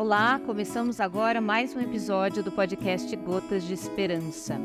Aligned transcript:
Olá, 0.00 0.40
começamos 0.46 0.98
agora 0.98 1.42
mais 1.42 1.76
um 1.76 1.78
episódio 1.78 2.42
do 2.42 2.50
podcast 2.50 3.14
Gotas 3.16 3.62
de 3.64 3.74
Esperança. 3.74 4.58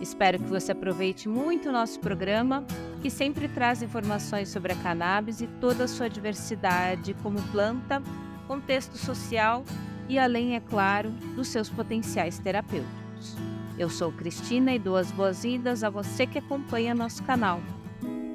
Espero 0.00 0.38
que 0.38 0.48
você 0.48 0.72
aproveite 0.72 1.28
muito 1.28 1.68
o 1.68 1.72
nosso 1.72 2.00
programa, 2.00 2.64
que 3.02 3.10
sempre 3.10 3.48
traz 3.48 3.82
informações 3.82 4.48
sobre 4.48 4.72
a 4.72 4.76
cannabis 4.76 5.42
e 5.42 5.46
toda 5.46 5.84
a 5.84 5.88
sua 5.88 6.08
diversidade 6.08 7.14
como 7.22 7.38
planta, 7.52 8.02
contexto 8.46 8.96
social 8.96 9.62
e 10.08 10.18
além, 10.18 10.56
é 10.56 10.60
claro, 10.60 11.10
dos 11.36 11.48
seus 11.48 11.68
potenciais 11.68 12.38
terapêuticos. 12.38 13.36
Eu 13.78 13.90
sou 13.90 14.10
Cristina 14.10 14.72
e 14.72 14.78
dou 14.78 14.96
as 14.96 15.12
boas-vindas 15.12 15.84
a 15.84 15.90
você 15.90 16.26
que 16.26 16.38
acompanha 16.38 16.94
nosso 16.94 17.22
canal. 17.24 17.60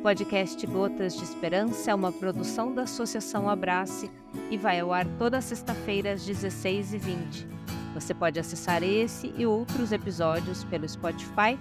Podcast 0.03 0.67
Gotas 0.67 1.15
de 1.15 1.23
Esperança 1.23 1.91
é 1.91 1.95
uma 1.95 2.11
produção 2.11 2.73
da 2.73 2.81
Associação 2.81 3.47
Abrace 3.47 4.11
e 4.51 4.57
vai 4.57 4.81
ao 4.81 4.91
ar 4.91 5.07
toda 5.17 5.39
sexta-feira 5.39 6.11
às 6.11 6.27
16h20. 6.27 7.47
Você 7.93 8.13
pode 8.13 8.37
acessar 8.37 8.83
esse 8.83 9.33
e 9.37 9.45
outros 9.45 9.93
episódios 9.93 10.65
pelo 10.65 10.89
Spotify. 10.89 11.57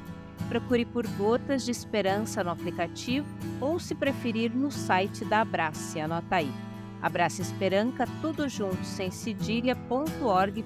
Procure 0.48 0.84
por 0.84 1.06
Gotas 1.06 1.64
de 1.64 1.70
Esperança 1.70 2.42
no 2.42 2.50
aplicativo 2.50 3.28
ou, 3.60 3.78
se 3.78 3.94
preferir, 3.94 4.52
no 4.52 4.72
site 4.72 5.24
da 5.24 5.42
Abrace. 5.42 6.00
Anota 6.00 6.34
aí. 6.34 6.52
Abrace 7.00 7.42
Esperanca, 7.42 8.08
tudo 8.20 8.48
junto, 8.48 8.84
sem 8.84 9.08
cedilha.org.br. 9.08 10.64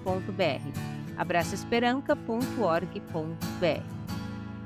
abraçaesperanca.org.br. 1.18 3.95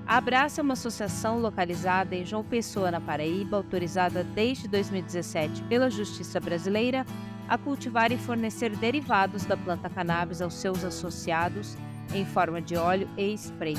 A 0.06 0.16
Abraça 0.16 0.60
é 0.60 0.62
uma 0.62 0.72
associação 0.72 1.38
localizada 1.38 2.16
em 2.16 2.24
João 2.24 2.42
Pessoa, 2.42 2.90
na 2.90 3.00
Paraíba, 3.00 3.56
autorizada 3.56 4.24
desde 4.24 4.66
2017 4.66 5.62
pela 5.64 5.88
Justiça 5.88 6.40
Brasileira 6.40 7.06
a 7.48 7.58
cultivar 7.58 8.12
e 8.12 8.16
fornecer 8.16 8.76
derivados 8.76 9.44
da 9.44 9.56
planta 9.56 9.90
cannabis 9.90 10.40
aos 10.40 10.54
seus 10.54 10.84
associados 10.84 11.76
em 12.14 12.24
forma 12.24 12.62
de 12.62 12.76
óleo 12.76 13.08
e 13.16 13.34
spray. 13.34 13.76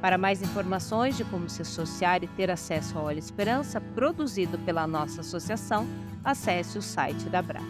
Para 0.00 0.16
mais 0.16 0.40
informações 0.40 1.16
de 1.16 1.24
como 1.24 1.48
se 1.48 1.62
associar 1.62 2.22
e 2.22 2.28
ter 2.28 2.48
acesso 2.48 2.96
ao 2.96 3.06
óleo 3.06 3.18
Esperança 3.18 3.80
produzido 3.80 4.56
pela 4.60 4.86
nossa 4.86 5.22
associação, 5.22 5.84
acesse 6.24 6.78
o 6.78 6.82
site 6.82 7.28
da 7.28 7.40
Abraça. 7.40 7.66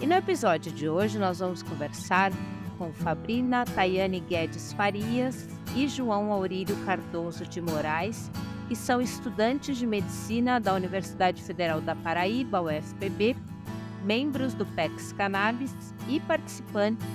E 0.00 0.06
no 0.06 0.14
episódio 0.14 0.72
de 0.72 0.88
hoje 0.88 1.18
nós 1.18 1.38
vamos 1.38 1.62
conversar 1.62 2.32
com 2.76 2.92
Fabrina 2.92 3.64
Tayane 3.64 4.18
Guedes 4.18 4.72
Farias 4.72 5.46
e 5.74 5.88
João 5.88 6.32
Aurílio 6.32 6.76
Cardoso 6.84 7.46
de 7.46 7.60
Moraes, 7.60 8.30
que 8.68 8.76
são 8.76 9.00
estudantes 9.00 9.76
de 9.76 9.86
medicina 9.86 10.60
da 10.60 10.74
Universidade 10.74 11.42
Federal 11.42 11.80
da 11.80 11.94
Paraíba, 11.94 12.60
UFPB, 12.60 13.36
membros 14.04 14.54
do 14.54 14.66
PEX 14.66 15.12
Cannabis 15.12 15.74
e 16.08 16.20
participantes 16.20 17.06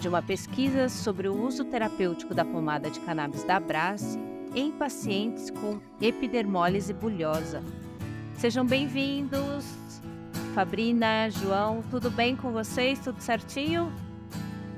de 0.00 0.08
uma 0.08 0.22
pesquisa 0.22 0.88
sobre 0.88 1.28
o 1.28 1.46
uso 1.46 1.64
terapêutico 1.64 2.34
da 2.34 2.44
pomada 2.44 2.90
de 2.90 3.00
cannabis 3.00 3.42
da 3.44 3.58
Brás 3.58 4.18
em 4.54 4.70
pacientes 4.70 5.50
com 5.50 5.80
epidermólise 6.00 6.92
bulhosa. 6.92 7.62
Sejam 8.36 8.64
bem-vindos, 8.64 9.64
Fabrina, 10.54 11.28
João, 11.30 11.82
tudo 11.90 12.10
bem 12.10 12.36
com 12.36 12.52
vocês? 12.52 12.98
Tudo 13.00 13.20
certinho? 13.20 13.92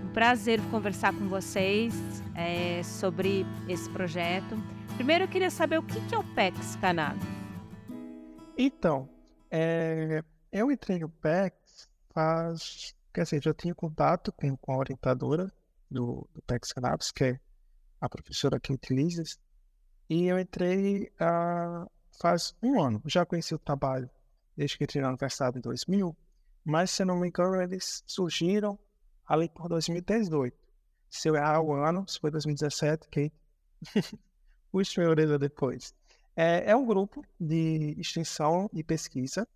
Um 0.04 0.08
prazer 0.12 0.60
conversar 0.70 1.12
com 1.12 1.28
vocês 1.28 1.92
é, 2.38 2.82
sobre 2.84 3.44
esse 3.68 3.90
projeto. 3.90 4.56
Primeiro, 4.94 5.24
eu 5.24 5.28
queria 5.28 5.50
saber 5.50 5.78
o 5.78 5.82
que, 5.82 6.00
que 6.06 6.14
é 6.14 6.18
o 6.18 6.24
PEX 6.34 6.76
Cannabis. 6.76 7.26
Então, 8.56 9.08
é, 9.50 10.22
eu 10.52 10.70
entrei 10.70 11.00
no 11.00 11.08
PEX 11.08 11.88
faz. 12.14 12.94
Quer 13.12 13.24
dizer, 13.24 13.42
já 13.42 13.52
tinha 13.52 13.74
contato 13.74 14.32
com, 14.32 14.56
com 14.56 14.72
a 14.72 14.76
orientadora 14.76 15.52
do, 15.90 16.28
do 16.32 16.40
PEX 16.42 16.72
Cannabis, 16.72 17.10
que 17.10 17.24
é 17.24 17.40
a 18.00 18.08
professora 18.08 18.60
Kate 18.60 18.94
Lises, 18.94 19.40
e 20.08 20.26
eu 20.26 20.38
entrei 20.38 21.10
uh, 21.20 21.90
faz 22.20 22.54
um 22.62 22.80
ano. 22.80 23.02
Já 23.06 23.26
conheci 23.26 23.54
o 23.54 23.58
trabalho 23.58 24.08
desde 24.56 24.78
que 24.78 24.84
entrei 24.84 25.02
na 25.02 25.08
universidade 25.08 25.58
em 25.58 25.60
2000, 25.60 26.16
mas 26.64 26.90
se 26.92 27.04
não 27.04 27.18
me 27.18 27.28
engano, 27.28 27.60
eles 27.60 28.04
surgiram 28.06 28.78
ali 29.26 29.48
por 29.48 29.68
2018 29.68 30.67
se 31.08 31.28
eu 31.28 31.36
errar 31.36 31.60
o 31.60 31.72
ano, 31.72 32.06
se 32.08 32.18
foi 32.18 32.30
2017, 32.30 33.08
que 33.08 33.32
puxa 34.70 35.00
minha 35.00 35.10
orelha 35.10 35.38
depois. 35.38 35.94
É, 36.36 36.70
é 36.70 36.76
um 36.76 36.86
grupo 36.86 37.24
de 37.38 37.94
extensão 37.98 38.70
e 38.72 38.84
pesquisa 38.84 39.46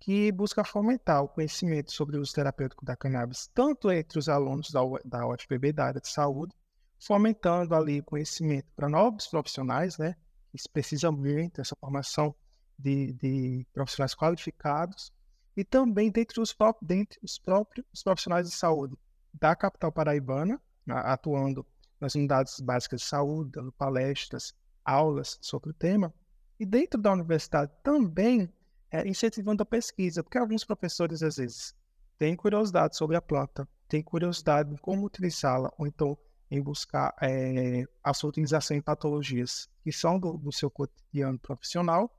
que 0.00 0.30
busca 0.32 0.64
fomentar 0.64 1.22
o 1.22 1.28
conhecimento 1.28 1.90
sobre 1.92 2.18
o 2.18 2.20
uso 2.20 2.34
terapêutico 2.34 2.84
da 2.84 2.96
cannabis, 2.96 3.48
tanto 3.54 3.90
entre 3.90 4.18
os 4.18 4.28
alunos 4.28 4.70
da, 4.70 4.80
da 5.04 5.26
UFPB, 5.26 5.72
da 5.72 5.86
área 5.86 6.00
de 6.00 6.08
saúde, 6.08 6.52
fomentando 6.98 7.74
ali 7.74 8.02
conhecimento 8.02 8.66
para 8.76 8.88
novos 8.88 9.26
profissionais, 9.26 9.96
né, 9.96 10.14
que 10.50 10.58
precisam 10.72 11.12
muito 11.12 11.56
dessa 11.56 11.74
formação 11.76 12.34
de, 12.78 13.12
de, 13.14 13.66
profissionais 13.72 14.14
qualificados, 14.14 15.12
e 15.56 15.64
também 15.64 16.10
dentre 16.10 16.40
os, 16.40 16.54
dentre 16.82 17.18
os 17.22 17.38
próprios 17.38 17.86
profissionais 18.02 18.48
de 18.48 18.54
saúde 18.54 18.96
da 19.32 19.54
capital 19.54 19.92
paraibana, 19.92 20.60
atuando 20.88 21.66
nas 22.00 22.14
unidades 22.14 22.60
básicas 22.60 23.00
de 23.00 23.06
saúde, 23.06 23.52
dando 23.52 23.72
palestras, 23.72 24.54
aulas 24.84 25.38
sobre 25.40 25.70
o 25.70 25.74
tema, 25.74 26.12
e 26.58 26.66
dentro 26.66 27.00
da 27.00 27.12
universidade 27.12 27.72
também 27.82 28.52
é, 28.90 29.06
incentivando 29.08 29.62
a 29.62 29.66
pesquisa, 29.66 30.22
porque 30.22 30.38
alguns 30.38 30.64
professores 30.64 31.22
às 31.22 31.36
vezes 31.36 31.74
têm 32.18 32.36
curiosidade 32.36 32.96
sobre 32.96 33.16
a 33.16 33.22
planta, 33.22 33.68
têm 33.88 34.02
curiosidade 34.02 34.72
em 34.72 34.76
como 34.76 35.06
utilizá-la, 35.06 35.72
ou 35.78 35.86
então 35.86 36.16
em 36.50 36.62
buscar 36.62 37.14
é, 37.20 37.84
a 38.02 38.14
sua 38.14 38.30
utilização 38.30 38.76
em 38.76 38.80
patologias 38.80 39.68
que 39.82 39.90
são 39.90 40.18
do, 40.18 40.38
do 40.38 40.52
seu 40.52 40.70
cotidiano 40.70 41.38
profissional 41.38 42.16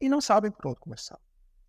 e 0.00 0.08
não 0.08 0.20
sabem 0.20 0.50
por 0.50 0.66
onde 0.68 0.80
começar. 0.80 1.18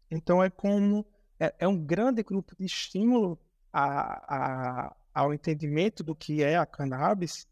Então 0.10 0.42
é 0.44 0.50
como 0.50 1.06
é, 1.40 1.54
é 1.60 1.68
um 1.68 1.78
grande 1.78 2.24
grupo 2.24 2.56
de 2.58 2.66
estímulo 2.66 3.38
a, 3.74 4.88
a, 4.88 4.96
ao 5.16 5.34
entendimento 5.34 6.04
do 6.04 6.14
que 6.14 6.44
é 6.44 6.58
a 6.58 6.66
cannabis 6.66 7.48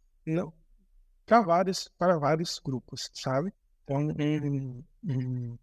para 1.26 1.42
vários, 1.42 1.88
para 1.98 2.20
vários 2.20 2.60
grupos, 2.60 3.10
sabe? 3.14 3.54
Então, 3.84 4.00
um, 4.00 4.84
um 5.06 5.58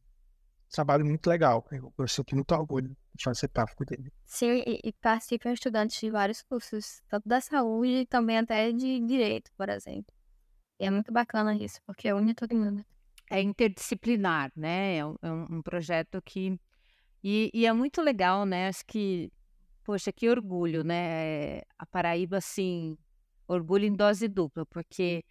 trabalho 0.71 1.05
muito 1.05 1.27
legal. 1.28 1.66
Eu, 1.71 1.93
eu 1.99 2.09
sinto 2.09 2.34
muito 2.34 2.53
orgulho 2.55 2.97
de 3.15 3.25
fazer 3.25 3.49
parte 3.49 3.84
dele. 3.84 4.11
Sim, 4.25 4.62
e, 4.66 4.81
e 4.83 4.93
participam 4.94 5.53
estudantes 5.53 6.00
de 6.00 6.11
vários 6.11 6.43
cursos, 6.43 7.03
tanto 7.09 7.28
da 7.28 7.41
saúde 7.41 8.00
e 8.00 8.06
também 8.06 8.38
até 8.38 8.72
de 8.72 9.00
direito, 9.00 9.50
por 9.56 9.69
exemplo. 9.69 10.12
E 10.78 10.87
é 10.87 10.91
muito 10.91 11.12
bacana 11.12 11.55
isso, 11.55 11.81
porque 11.84 12.11
une 12.12 12.34
todo 12.34 12.56
mundo. 12.56 12.82
É 13.31 13.43
interdisciplinar, 13.43 14.50
né? 14.56 14.97
É 14.97 15.06
um, 15.06 15.17
é 15.21 15.31
um 15.31 15.62
projeto 15.62 16.21
que. 16.22 16.59
E, 17.22 17.50
e, 17.53 17.67
é 17.67 17.72
muito 17.72 18.00
legal, 18.00 18.47
né? 18.47 18.69
Acho 18.69 18.84
que 18.87 19.31
Poxa, 19.91 20.12
que 20.12 20.28
orgulho, 20.28 20.84
né? 20.84 21.62
A 21.77 21.84
Paraíba, 21.84 22.37
assim, 22.37 22.97
orgulho 23.49 23.87
em 23.87 23.93
dose 23.93 24.28
dupla, 24.28 24.65
porque 24.65 25.25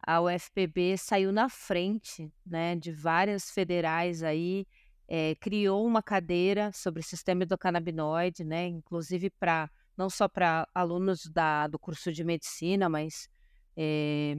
a 0.00 0.22
UFPB 0.22 0.96
saiu 0.96 1.30
na 1.30 1.50
frente, 1.50 2.32
né, 2.46 2.76
de 2.76 2.90
várias 2.92 3.50
federais 3.50 4.22
aí, 4.22 4.66
é, 5.06 5.34
criou 5.34 5.86
uma 5.86 6.02
cadeira 6.02 6.72
sobre 6.72 7.00
o 7.00 7.04
sistema 7.04 7.44
endocannabinoide, 7.44 8.42
né, 8.42 8.66
inclusive 8.66 9.28
para 9.38 9.68
não 9.94 10.08
só 10.08 10.26
para 10.26 10.66
alunos 10.74 11.26
da, 11.26 11.66
do 11.66 11.78
curso 11.78 12.10
de 12.10 12.24
medicina, 12.24 12.88
mas 12.88 13.28
é, 13.76 14.34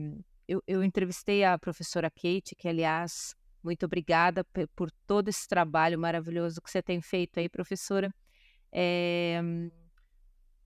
eu, 0.48 0.60
eu 0.66 0.82
entrevistei 0.82 1.44
a 1.44 1.56
professora 1.56 2.10
Kate, 2.10 2.56
que 2.56 2.66
aliás, 2.66 3.32
muito 3.62 3.86
obrigada 3.86 4.44
por 4.74 4.90
todo 5.06 5.28
esse 5.28 5.46
trabalho 5.46 6.00
maravilhoso 6.00 6.60
que 6.60 6.68
você 6.68 6.82
tem 6.82 7.00
feito 7.00 7.38
aí, 7.38 7.48
professora. 7.48 8.12
É, 8.72 9.40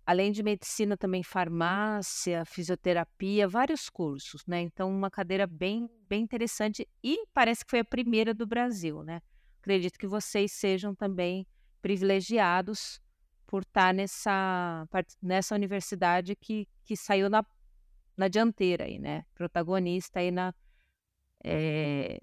além 0.04 0.32
de 0.32 0.42
medicina, 0.42 0.96
também 0.96 1.22
farmácia, 1.22 2.44
fisioterapia, 2.44 3.48
vários 3.48 3.88
cursos, 3.88 4.44
né? 4.46 4.60
Então, 4.60 4.90
uma 4.90 5.10
cadeira 5.10 5.46
bem, 5.46 5.88
bem 6.08 6.22
interessante 6.22 6.88
e 7.02 7.24
parece 7.32 7.64
que 7.64 7.70
foi 7.70 7.80
a 7.80 7.84
primeira 7.84 8.34
do 8.34 8.46
Brasil, 8.46 9.02
né? 9.02 9.20
Acredito 9.60 9.98
que 9.98 10.06
vocês 10.06 10.52
sejam 10.52 10.94
também 10.94 11.46
privilegiados 11.80 13.00
por 13.46 13.62
estar 13.62 13.92
nessa, 13.94 14.88
nessa 15.20 15.54
universidade 15.54 16.34
que, 16.34 16.66
que 16.84 16.96
saiu 16.96 17.28
na, 17.28 17.44
na 18.16 18.26
dianteira 18.28 18.84
aí, 18.84 18.98
né? 18.98 19.24
Protagonista 19.34 20.20
aí 20.20 20.30
na, 20.30 20.54
é, 21.44 22.18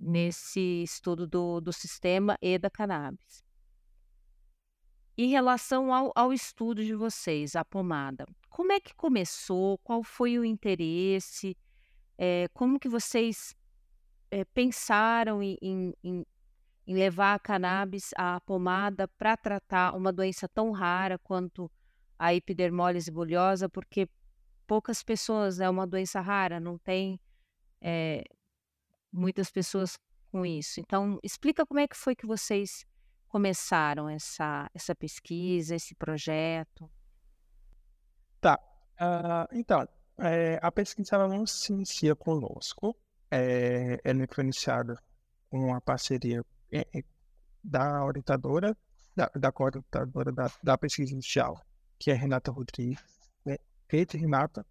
nesse 0.00 0.82
estudo 0.82 1.26
do, 1.26 1.60
do 1.60 1.72
sistema 1.72 2.36
e 2.42 2.58
da 2.58 2.68
cannabis. 2.68 3.45
Em 5.18 5.28
relação 5.28 5.94
ao, 5.94 6.12
ao 6.14 6.32
estudo 6.32 6.84
de 6.84 6.94
vocês, 6.94 7.56
a 7.56 7.64
pomada, 7.64 8.26
como 8.50 8.72
é 8.72 8.78
que 8.78 8.94
começou? 8.94 9.78
Qual 9.78 10.02
foi 10.02 10.38
o 10.38 10.44
interesse? 10.44 11.56
É, 12.18 12.48
como 12.52 12.78
que 12.78 12.88
vocês 12.88 13.56
é, 14.30 14.44
pensaram 14.44 15.42
em, 15.42 15.56
em, 15.62 15.94
em, 16.04 16.26
levar 16.86 17.34
a 17.34 17.38
cannabis, 17.38 18.10
a 18.14 18.40
pomada, 18.42 19.08
para 19.08 19.36
tratar 19.38 19.94
uma 19.96 20.12
doença 20.12 20.46
tão 20.48 20.70
rara 20.70 21.18
quanto 21.18 21.70
a 22.18 22.34
epidermólise 22.34 23.10
bulhosa, 23.10 23.68
porque 23.70 24.08
poucas 24.66 25.02
pessoas, 25.02 25.60
é 25.60 25.70
uma 25.70 25.86
doença 25.86 26.20
rara, 26.20 26.60
não 26.60 26.76
tem 26.76 27.18
é, 27.80 28.22
muitas 29.10 29.50
pessoas 29.50 29.98
com 30.30 30.44
isso. 30.44 30.78
Então, 30.78 31.18
explica 31.22 31.64
como 31.64 31.80
é 31.80 31.88
que 31.88 31.96
foi 31.96 32.14
que 32.14 32.26
vocês 32.26 32.84
começaram 33.36 34.08
essa, 34.08 34.66
essa 34.72 34.94
pesquisa, 34.94 35.74
esse 35.74 35.94
projeto. 35.94 36.90
Tá. 38.40 38.58
Uh, 38.98 39.46
então, 39.52 39.86
é, 40.16 40.58
a 40.62 40.72
pesquisa 40.72 41.28
não 41.28 41.44
se 41.44 41.70
inicia 41.70 42.16
conosco. 42.16 42.96
É, 43.30 44.00
ela 44.02 44.26
foi 44.32 44.42
iniciada 44.42 44.96
com 45.50 45.74
a 45.74 45.82
parceria 45.82 46.42
da 47.62 48.02
orientadora, 48.06 48.74
da, 49.14 49.30
da 49.34 49.52
coordenadora 49.52 50.32
da, 50.32 50.50
da 50.62 50.78
pesquisa 50.78 51.12
inicial, 51.12 51.60
que 51.98 52.10
é 52.10 52.14
Renata 52.14 52.50
Rodrigues. 52.50 53.04
Né? 53.44 53.58
Kate 53.86 54.16
Renata, 54.16 54.64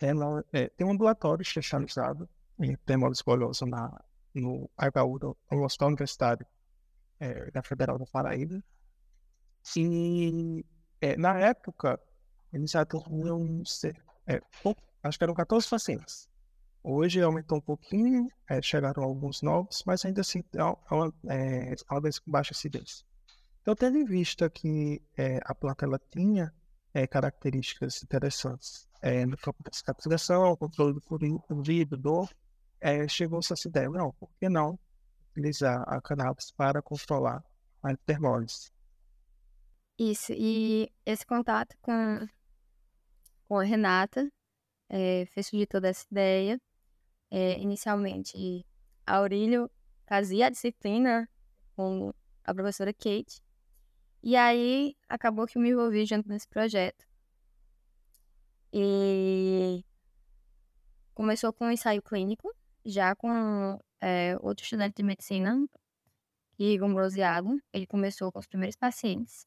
ela 0.00 0.44
é, 0.52 0.68
tem 0.70 0.84
um 0.84 0.90
ambulatório 0.90 1.42
especializado 1.42 2.28
em 2.58 2.74
termólise 2.78 3.22
bolhosa 3.24 3.64
na, 3.64 3.96
no 4.34 4.68
HU, 4.76 5.36
no 5.52 5.62
Hospital 5.62 5.88
Universitário 5.90 6.44
é, 7.20 7.50
da 7.50 7.62
Federal 7.62 7.98
da 7.98 8.06
Paraíba. 8.06 8.62
E 9.76 10.64
é, 11.00 11.16
na 11.16 11.38
época, 11.38 12.00
eles 12.52 12.74
tinham, 12.74 13.92
é, 14.26 14.40
acho 15.02 15.18
que 15.18 15.24
eram 15.24 15.34
14 15.34 15.68
pacientes. 15.68 16.28
Hoje 16.82 17.20
aumentou 17.20 17.58
um 17.58 17.60
pouquinho, 17.60 18.28
é, 18.48 18.62
chegaram 18.62 19.02
alguns 19.02 19.42
novos, 19.42 19.82
mas 19.86 20.04
ainda 20.04 20.20
assim 20.20 20.42
é 20.54 20.62
uma, 20.94 21.12
é, 21.28 21.74
doença 22.00 22.20
com 22.20 22.30
baixa 22.30 22.52
acidez. 22.52 23.04
Então, 23.60 23.74
tendo 23.74 23.98
em 23.98 24.04
vista 24.04 24.48
que 24.48 25.02
é, 25.16 25.40
a 25.44 25.54
planta 25.54 25.84
ela 25.84 26.00
tinha 26.10 26.54
é, 26.94 27.06
características 27.06 28.02
interessantes 28.02 28.88
é, 29.02 29.26
no 29.26 29.36
campo 29.36 29.62
da 29.62 29.70
cicatrização, 29.72 30.56
controle 30.56 30.94
do 30.94 31.00
fluido, 31.00 31.96
dor, 31.96 32.30
é, 32.80 33.06
chegou-se 33.08 33.52
a 33.52 33.54
essa 33.54 33.68
ideia, 33.68 33.90
não, 33.90 34.12
por 34.12 34.30
que 34.38 34.48
não 34.48 34.78
utilizar 35.30 35.82
a 35.86 36.00
cannabis 36.00 36.50
para 36.52 36.82
controlar 36.82 37.42
a 37.82 37.96
termólise? 37.96 38.70
Isso, 39.98 40.32
e 40.32 40.92
esse 41.04 41.26
contato 41.26 41.76
com, 41.80 42.28
com 43.48 43.58
a 43.58 43.64
Renata 43.64 44.30
é, 44.88 45.26
fez 45.26 45.46
surgir 45.48 45.66
toda 45.66 45.88
essa 45.88 46.06
ideia. 46.10 46.60
É, 47.30 47.58
inicialmente, 47.58 48.64
Aurílio 49.06 49.70
fazia 50.06 50.46
a 50.46 50.50
disciplina 50.50 51.28
com 51.74 52.12
a 52.44 52.54
professora 52.54 52.92
Kate, 52.92 53.42
e 54.22 54.36
aí 54.36 54.96
acabou 55.08 55.46
que 55.46 55.58
eu 55.58 55.62
me 55.62 55.70
envolvi 55.70 56.04
junto 56.06 56.28
nesse 56.28 56.48
projeto. 56.48 57.06
E 58.72 59.84
começou 61.14 61.52
com 61.52 61.66
um 61.66 61.70
ensaio 61.70 62.02
clínico, 62.02 62.54
já 62.84 63.14
com 63.14 63.78
é, 64.00 64.36
outro 64.40 64.64
estudante 64.64 64.96
de 64.96 65.02
medicina, 65.02 65.68
Igor 66.58 66.92
Brosiago. 66.92 67.60
Ele 67.72 67.86
começou 67.86 68.32
com 68.32 68.38
os 68.38 68.46
primeiros 68.46 68.76
pacientes. 68.76 69.46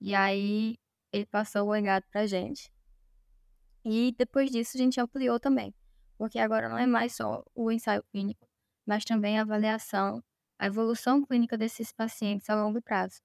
E 0.00 0.14
aí 0.14 0.78
ele 1.12 1.26
passou 1.26 1.66
o 1.66 1.72
legado 1.72 2.04
pra 2.10 2.26
gente. 2.26 2.72
E 3.84 4.14
depois 4.16 4.50
disso 4.50 4.76
a 4.76 4.78
gente 4.78 5.00
ampliou 5.00 5.40
também. 5.40 5.74
Porque 6.18 6.38
agora 6.38 6.68
não 6.68 6.78
é 6.78 6.86
mais 6.86 7.14
só 7.14 7.42
o 7.54 7.72
ensaio 7.72 8.04
clínico, 8.12 8.46
mas 8.86 9.04
também 9.04 9.38
a 9.38 9.42
avaliação, 9.42 10.22
a 10.58 10.66
evolução 10.66 11.24
clínica 11.24 11.56
desses 11.56 11.92
pacientes 11.92 12.50
a 12.50 12.62
longo 12.62 12.82
prazo. 12.82 13.20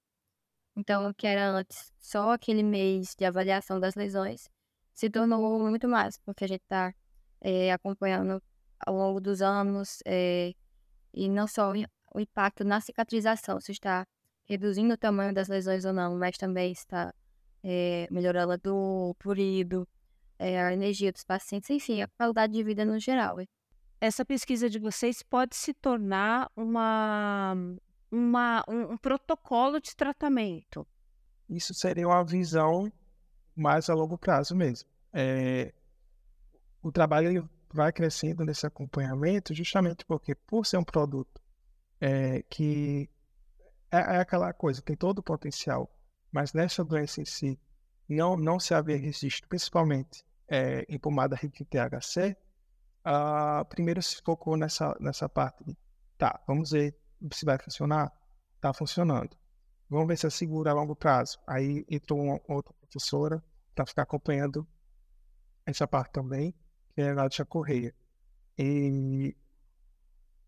Então, 0.74 1.08
o 1.08 1.14
que 1.14 1.26
era 1.26 1.48
antes 1.50 1.92
só 1.98 2.32
aquele 2.32 2.62
mês 2.62 3.14
de 3.14 3.24
avaliação 3.24 3.80
das 3.80 3.94
lesões 3.94 4.48
se 4.94 5.10
tornou 5.10 5.58
muito 5.58 5.88
mais, 5.88 6.18
porque 6.18 6.44
a 6.44 6.48
gente 6.48 6.62
está 6.62 6.94
é, 7.40 7.72
acompanhando 7.72 8.42
ao 8.78 8.94
longo 8.94 9.20
dos 9.20 9.42
anos, 9.42 9.98
é, 10.06 10.52
e 11.16 11.28
não 11.28 11.46
só 11.48 11.72
o 12.14 12.20
impacto 12.20 12.62
na 12.62 12.80
cicatrização, 12.80 13.58
se 13.58 13.72
está 13.72 14.06
reduzindo 14.44 14.94
o 14.94 14.98
tamanho 14.98 15.34
das 15.34 15.48
lesões 15.48 15.84
ou 15.84 15.92
não, 15.92 16.16
mas 16.16 16.36
também 16.36 16.70
está 16.70 17.12
é, 17.64 18.06
melhorando 18.10 18.52
a 18.52 18.56
dor, 18.56 19.14
purido, 19.16 19.88
é, 20.38 20.62
a 20.62 20.72
energia 20.72 21.10
dos 21.10 21.24
pacientes, 21.24 21.70
enfim, 21.70 22.02
a 22.02 22.08
qualidade 22.08 22.52
de 22.52 22.62
vida 22.62 22.84
no 22.84 22.98
geral. 22.98 23.38
Essa 24.00 24.24
pesquisa 24.24 24.68
de 24.68 24.78
vocês 24.78 25.22
pode 25.22 25.56
se 25.56 25.72
tornar 25.72 26.50
uma, 26.54 27.56
uma, 28.12 28.62
um, 28.68 28.92
um 28.92 28.96
protocolo 28.98 29.80
de 29.80 29.96
tratamento. 29.96 30.86
Isso 31.48 31.72
seria 31.72 32.06
uma 32.06 32.22
visão 32.22 32.92
mais 33.56 33.88
a 33.88 33.94
longo 33.94 34.18
prazo 34.18 34.54
mesmo. 34.54 34.88
É, 35.12 35.72
o 36.82 36.92
trabalho 36.92 37.48
vai 37.72 37.92
crescendo 37.92 38.44
nesse 38.44 38.66
acompanhamento 38.66 39.54
justamente 39.54 40.04
porque, 40.04 40.34
por 40.34 40.66
ser 40.66 40.78
um 40.78 40.84
produto 40.84 41.40
é, 42.00 42.42
que 42.42 43.08
é, 43.90 43.98
é, 43.98 44.18
aquela 44.18 44.52
coisa, 44.52 44.82
tem 44.82 44.96
todo 44.96 45.18
o 45.20 45.22
potencial, 45.22 45.90
mas 46.32 46.52
nessa 46.52 46.84
doença 46.84 47.20
em 47.20 47.24
si 47.24 47.58
não, 48.08 48.36
não 48.36 48.60
se 48.60 48.74
havia 48.74 48.96
registro, 48.96 49.48
principalmente 49.48 50.24
é, 50.48 50.84
em 50.88 50.98
pomada 50.98 51.36
rica 51.36 51.62
em 51.62 51.66
THC, 51.66 52.36
uh, 53.06 53.64
primeiro 53.66 54.02
se 54.02 54.20
focou 54.22 54.56
nessa, 54.56 54.96
nessa 55.00 55.28
parte 55.28 55.64
de, 55.64 55.76
tá, 56.16 56.40
vamos 56.46 56.70
ver 56.70 56.96
se 57.32 57.44
vai 57.44 57.58
funcionar. 57.58 58.12
Tá 58.60 58.72
funcionando. 58.72 59.36
Vamos 59.88 60.08
ver 60.08 60.16
se 60.16 60.26
é 60.26 60.30
seguro 60.30 60.68
a 60.68 60.72
longo 60.72 60.96
prazo. 60.96 61.38
Aí 61.46 61.84
entrou 61.88 62.20
uma 62.20 62.40
outra 62.48 62.72
professora 62.74 63.42
para 63.74 63.86
ficar 63.86 64.02
acompanhando 64.02 64.66
essa 65.64 65.86
parte 65.86 66.12
também 66.12 66.54
que 66.96 67.02
é 67.02 67.12
Nádia 67.12 67.44
Correia. 67.44 67.94
E 68.58 69.36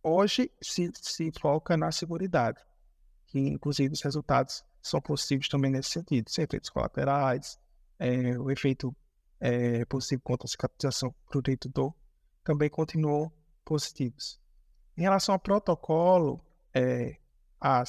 hoje 0.02 0.50
se, 0.62 0.90
se 0.94 1.30
foca 1.38 1.76
na 1.76 1.92
segurança, 1.92 2.56
que 3.26 3.38
inclusive 3.38 3.92
os 3.92 4.00
resultados 4.00 4.64
são 4.80 4.98
possíveis 4.98 5.46
também 5.46 5.70
nesse 5.70 5.90
sentido, 5.90 6.30
sem 6.30 6.44
efeitos 6.44 6.70
colaterais, 6.70 7.60
é, 7.98 8.38
o 8.38 8.50
efeito 8.50 8.96
é, 9.38 9.84
possível 9.84 10.22
contra 10.24 10.46
a 10.46 10.48
cicatrização 10.48 11.14
produto 11.28 11.68
do 11.68 11.94
também 12.42 12.70
continuou 12.70 13.30
positivos. 13.62 14.40
Em 14.96 15.02
relação 15.02 15.34
ao 15.34 15.38
protocolo, 15.38 16.42
é, 16.72 17.18
a, 17.60 17.84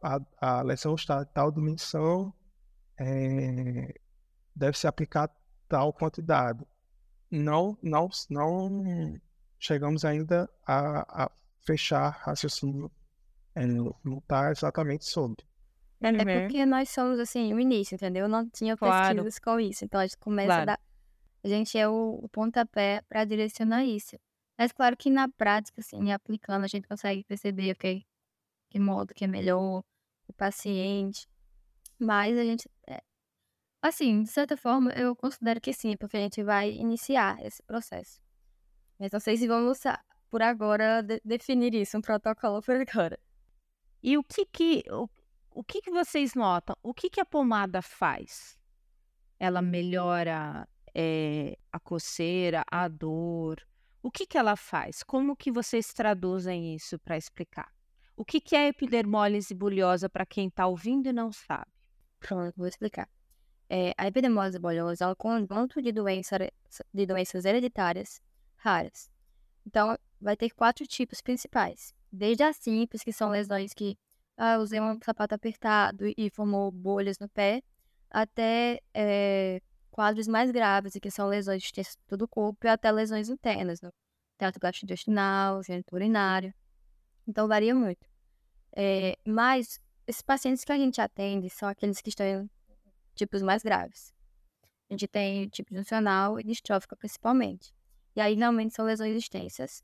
a, 0.00 0.20
a 0.40 0.62
lesão 0.62 0.94
está 0.94 1.26
tal 1.26 1.52
dimensão, 1.52 2.32
é, 2.98 3.94
deve 4.56 4.78
se 4.78 4.86
aplicar 4.86 5.30
tal 5.68 5.92
quantidade 5.92 6.64
não, 7.32 7.78
não, 7.82 8.10
não 8.28 9.20
chegamos 9.58 10.04
ainda 10.04 10.48
a, 10.66 11.24
a 11.24 11.30
fechar 11.60 12.10
raciocínio. 12.20 12.90
É, 13.54 13.66
não 13.66 14.18
está 14.18 14.50
exatamente 14.50 15.04
sobre. 15.04 15.44
É, 16.00 16.08
é 16.08 16.40
porque 16.40 16.66
nós 16.66 16.90
somos, 16.90 17.18
assim, 17.18 17.54
o 17.54 17.60
início, 17.60 17.94
entendeu? 17.94 18.28
Não 18.28 18.48
tinha 18.48 18.76
pesquisas 18.76 19.38
claro. 19.38 19.58
com 19.58 19.60
isso. 19.60 19.84
Então, 19.84 20.00
a 20.00 20.06
gente 20.06 20.18
começa 20.18 20.48
claro. 20.48 20.62
a 20.62 20.64
dar... 20.64 20.80
A 21.44 21.48
gente 21.48 21.76
é 21.76 21.88
o, 21.88 22.20
o 22.22 22.28
pontapé 22.28 23.02
para 23.08 23.24
direcionar 23.24 23.84
isso. 23.84 24.16
Mas, 24.58 24.72
claro 24.72 24.96
que 24.96 25.10
na 25.10 25.28
prática, 25.28 25.80
assim, 25.80 26.12
aplicando, 26.12 26.64
a 26.64 26.68
gente 26.68 26.86
consegue 26.86 27.24
perceber 27.24 27.72
okay, 27.72 28.04
que 28.70 28.78
modo 28.78 29.14
que 29.14 29.24
é 29.24 29.26
melhor 29.26 29.82
o 30.26 30.32
paciente. 30.32 31.26
Mas 31.98 32.36
a 32.36 32.44
gente 32.44 32.68
é, 32.86 33.02
Assim, 33.82 34.22
de 34.22 34.30
certa 34.30 34.56
forma, 34.56 34.92
eu 34.92 35.16
considero 35.16 35.60
que 35.60 35.72
sim, 35.72 35.96
porque 35.96 36.16
a 36.16 36.20
gente 36.20 36.40
vai 36.44 36.70
iniciar 36.70 37.44
esse 37.44 37.60
processo. 37.64 38.20
Mas 38.96 39.10
não 39.10 39.18
sei 39.18 39.36
se 39.36 39.48
vamos, 39.48 39.80
por 40.30 40.40
agora, 40.40 41.02
de 41.02 41.20
definir 41.24 41.74
isso, 41.74 41.98
um 41.98 42.00
protocolo 42.00 42.62
por 42.62 42.76
agora. 42.76 43.18
E 44.00 44.16
o 44.16 44.22
que 44.22 44.46
que, 44.46 44.84
o, 44.88 45.08
o 45.50 45.64
que, 45.64 45.82
que 45.82 45.90
vocês 45.90 46.34
notam? 46.34 46.76
O 46.80 46.94
que, 46.94 47.10
que 47.10 47.20
a 47.20 47.24
pomada 47.24 47.82
faz? 47.82 48.56
Ela 49.36 49.60
melhora 49.60 50.68
é, 50.94 51.58
a 51.72 51.80
coceira, 51.80 52.64
a 52.70 52.86
dor? 52.86 53.60
O 54.00 54.12
que, 54.12 54.26
que 54.26 54.38
ela 54.38 54.54
faz? 54.54 55.02
Como 55.02 55.36
que 55.36 55.50
vocês 55.50 55.92
traduzem 55.92 56.72
isso 56.76 57.00
para 57.00 57.16
explicar? 57.16 57.68
O 58.16 58.24
que, 58.24 58.40
que 58.40 58.54
é 58.54 58.68
epidermólise 58.68 59.52
bulhosa 59.54 60.08
para 60.08 60.24
quem 60.24 60.46
está 60.46 60.68
ouvindo 60.68 61.08
e 61.08 61.12
não 61.12 61.32
sabe? 61.32 61.70
Pronto, 62.20 62.54
vou 62.56 62.68
explicar. 62.68 63.08
É, 63.74 63.94
a 63.96 64.06
epidemose 64.06 64.58
bolhosa 64.58 65.06
é 65.06 65.08
um 65.08 65.14
conjunto 65.14 65.80
de, 65.80 65.90
doença, 65.92 66.36
de 66.92 67.06
doenças 67.06 67.46
hereditárias 67.46 68.20
raras. 68.56 69.08
Então, 69.66 69.96
vai 70.20 70.36
ter 70.36 70.50
quatro 70.50 70.86
tipos 70.86 71.22
principais. 71.22 71.94
Desde 72.12 72.42
as 72.42 72.56
simples, 72.56 73.02
que 73.02 73.14
são 73.14 73.30
lesões 73.30 73.72
que 73.72 73.96
ah, 74.36 74.58
usei 74.58 74.78
um 74.78 74.98
sapato 75.02 75.34
apertado 75.34 76.04
e 76.06 76.28
formou 76.28 76.70
bolhas 76.70 77.18
no 77.18 77.30
pé, 77.30 77.62
até 78.10 78.82
é, 78.92 79.58
quadros 79.90 80.28
mais 80.28 80.50
graves, 80.50 80.92
que 81.00 81.10
são 81.10 81.26
lesões 81.26 81.62
de 81.62 81.72
todo 82.06 82.26
o 82.26 82.28
corpo, 82.28 82.66
e 82.66 82.68
até 82.68 82.92
lesões 82.92 83.30
internas, 83.30 83.80
no 83.80 83.90
teatro 84.38 84.60
gastrointestinal, 84.60 85.62
gênito 85.62 85.94
urinário. 85.94 86.52
Então, 87.26 87.48
varia 87.48 87.74
muito. 87.74 88.06
É, 88.76 89.16
mas, 89.26 89.80
esses 90.06 90.20
pacientes 90.20 90.62
que 90.62 90.72
a 90.72 90.76
gente 90.76 91.00
atende 91.00 91.48
são 91.48 91.66
aqueles 91.66 92.02
que 92.02 92.10
estão 92.10 92.50
tipos 93.14 93.42
mais 93.42 93.62
graves. 93.62 94.14
A 94.88 94.94
gente 94.94 95.08
tem 95.08 95.48
tipo 95.48 95.74
funcional 95.74 96.38
e 96.38 96.44
distrófica 96.44 96.96
principalmente. 96.96 97.74
E 98.14 98.20
aí, 98.20 98.36
normalmente, 98.36 98.74
são 98.74 98.84
lesões 98.84 99.16
extensas. 99.16 99.82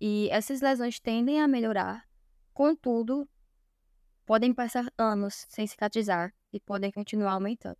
E 0.00 0.28
essas 0.30 0.60
lesões 0.60 0.98
tendem 0.98 1.40
a 1.40 1.46
melhorar, 1.46 2.08
contudo, 2.52 3.28
podem 4.26 4.52
passar 4.52 4.90
anos 4.98 5.46
sem 5.48 5.66
cicatrizar 5.66 6.34
e 6.52 6.58
podem 6.58 6.90
continuar 6.90 7.32
aumentando. 7.32 7.78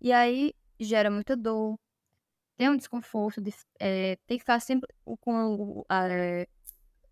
E 0.00 0.12
aí, 0.12 0.54
gera 0.80 1.10
muita 1.10 1.36
dor, 1.36 1.78
tem 2.56 2.70
um 2.70 2.76
desconforto, 2.76 3.40
de, 3.40 3.52
é, 3.78 4.16
tem 4.26 4.38
que 4.38 4.42
ficar 4.42 4.60
sempre 4.60 4.88
com 5.20 5.84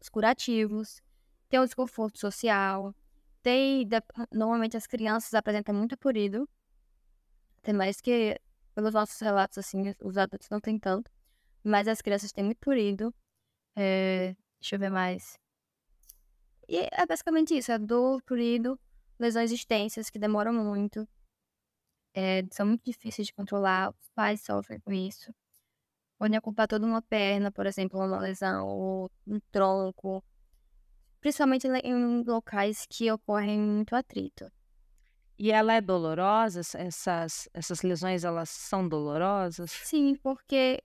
os 0.01 0.09
curativos, 0.09 1.01
tem 1.49 1.61
um 1.61 1.65
desconforto 1.65 2.19
social, 2.19 2.95
tem, 3.43 3.87
normalmente 4.33 4.77
as 4.77 4.87
crianças 4.87 5.35
apresentam 5.35 5.75
muito 5.75 5.97
purido, 5.97 6.49
tem 7.63 7.75
mais 7.75 8.01
que, 8.01 8.39
pelos 8.75 8.95
nossos 8.95 9.21
relatos, 9.21 9.59
assim, 9.59 9.95
os 10.03 10.17
adultos 10.19 10.49
não 10.51 10.61
tem 10.61 10.79
tanto, 10.79 11.11
mas 11.65 11.87
as 11.89 12.03
crianças 12.03 12.33
têm 12.33 12.45
muito 12.45 12.59
purido, 12.59 13.15
é, 13.77 14.35
deixa 14.61 14.77
eu 14.77 14.81
ver 14.81 14.91
mais. 14.91 15.39
E 16.69 16.79
é 16.79 17.07
basicamente 17.07 17.57
isso, 17.57 17.71
é 17.73 17.79
dor, 17.79 18.23
purido, 18.23 18.79
lesões 19.19 19.53
extensas 19.53 20.11
que 20.11 20.19
demoram 20.19 20.53
muito, 20.53 21.09
é, 22.15 22.43
são 22.51 22.67
muito 22.67 22.85
difíceis 22.85 23.29
de 23.29 23.35
controlar, 23.35 23.91
os 23.91 24.11
pais 24.15 24.43
sofrem 24.43 24.81
com 24.81 24.93
isso. 24.93 25.33
Podem 26.19 26.39
ocupar 26.39 26.69
toda 26.69 26.87
uma 26.87 27.03
perna, 27.03 27.51
por 27.51 27.67
exemplo, 27.67 27.99
uma 27.99 28.21
lesão, 28.21 28.67
ou 28.67 29.11
um 29.27 29.41
tronco, 29.51 30.23
principalmente 31.21 31.67
em 31.67 32.23
locais 32.25 32.87
que 32.89 33.11
ocorrem 33.11 33.59
muito 33.59 33.95
atrito. 33.95 34.51
E 35.43 35.51
ela 35.51 35.73
é 35.73 35.81
dolorosa? 35.81 36.61
Essas, 36.61 37.49
essas 37.53 37.83
lesões, 37.83 38.23
elas 38.23 38.49
são 38.49 38.89
dolorosas? 38.89 39.73
Sim, 39.73 40.15
porque 40.23 40.81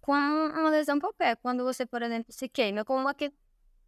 com 0.00 0.10
uma 0.10 0.70
lesão 0.70 0.98
qualquer, 0.98 1.36
quando 1.36 1.62
você, 1.62 1.86
por 1.86 2.02
exemplo, 2.02 2.32
se 2.32 2.48
queima, 2.48 2.84
com 2.84 2.96
uma, 2.96 3.14
que, 3.14 3.32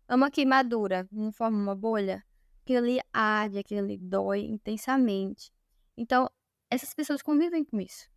uma 0.08 0.30
queimadura, 0.30 1.08
não 1.10 1.32
forma 1.32 1.58
uma 1.58 1.74
bolha, 1.74 2.24
aquilo 2.62 2.78
ali 2.78 3.00
arde, 3.12 3.58
aquilo 3.58 3.80
ali 3.80 3.98
dói 3.98 4.42
intensamente. 4.42 5.50
Então, 5.96 6.30
essas 6.70 6.94
pessoas 6.94 7.20
convivem 7.20 7.64
com 7.64 7.80
isso. 7.80 8.08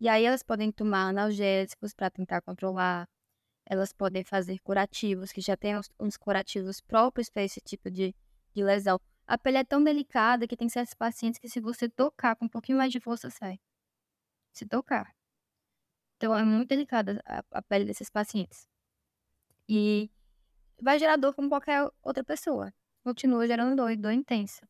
E 0.00 0.08
aí 0.08 0.24
elas 0.24 0.42
podem 0.42 0.72
tomar 0.72 1.10
analgésicos 1.10 1.94
para 1.94 2.10
tentar 2.10 2.40
controlar. 2.40 3.08
Elas 3.64 3.92
podem 3.92 4.24
fazer 4.24 4.58
curativos, 4.58 5.30
que 5.30 5.40
já 5.40 5.56
tem 5.56 5.78
uns, 5.78 5.88
uns 6.00 6.16
curativos 6.16 6.80
próprios 6.80 7.30
para 7.30 7.44
esse 7.44 7.60
tipo 7.60 7.88
de, 7.92 8.12
de 8.52 8.64
lesão. 8.64 8.98
A 9.30 9.38
pele 9.38 9.58
é 9.58 9.64
tão 9.64 9.82
delicada 9.82 10.46
que 10.48 10.56
tem 10.56 10.68
certos 10.68 10.94
pacientes 10.94 11.38
que 11.38 11.48
se 11.48 11.60
você 11.60 11.88
tocar 11.88 12.34
com 12.34 12.46
um 12.46 12.48
pouquinho 12.48 12.78
mais 12.78 12.90
de 12.90 12.98
força, 12.98 13.30
sai. 13.30 13.60
Se 14.52 14.66
tocar. 14.66 15.14
Então 16.16 16.36
é 16.36 16.42
muito 16.42 16.68
delicada 16.68 17.22
a, 17.52 17.62
pele 17.62 17.84
desses 17.84 18.10
pacientes. 18.10 18.68
E 19.68 20.10
vai 20.82 20.98
gerar 20.98 21.16
dor 21.16 21.34
como 21.34 21.48
qualquer 21.48 21.88
outra 22.02 22.24
pessoa. 22.24 22.74
Continua 23.04 23.46
gerando 23.46 23.76
dor, 23.76 23.96
dor 23.96 24.12
intensa. 24.12 24.68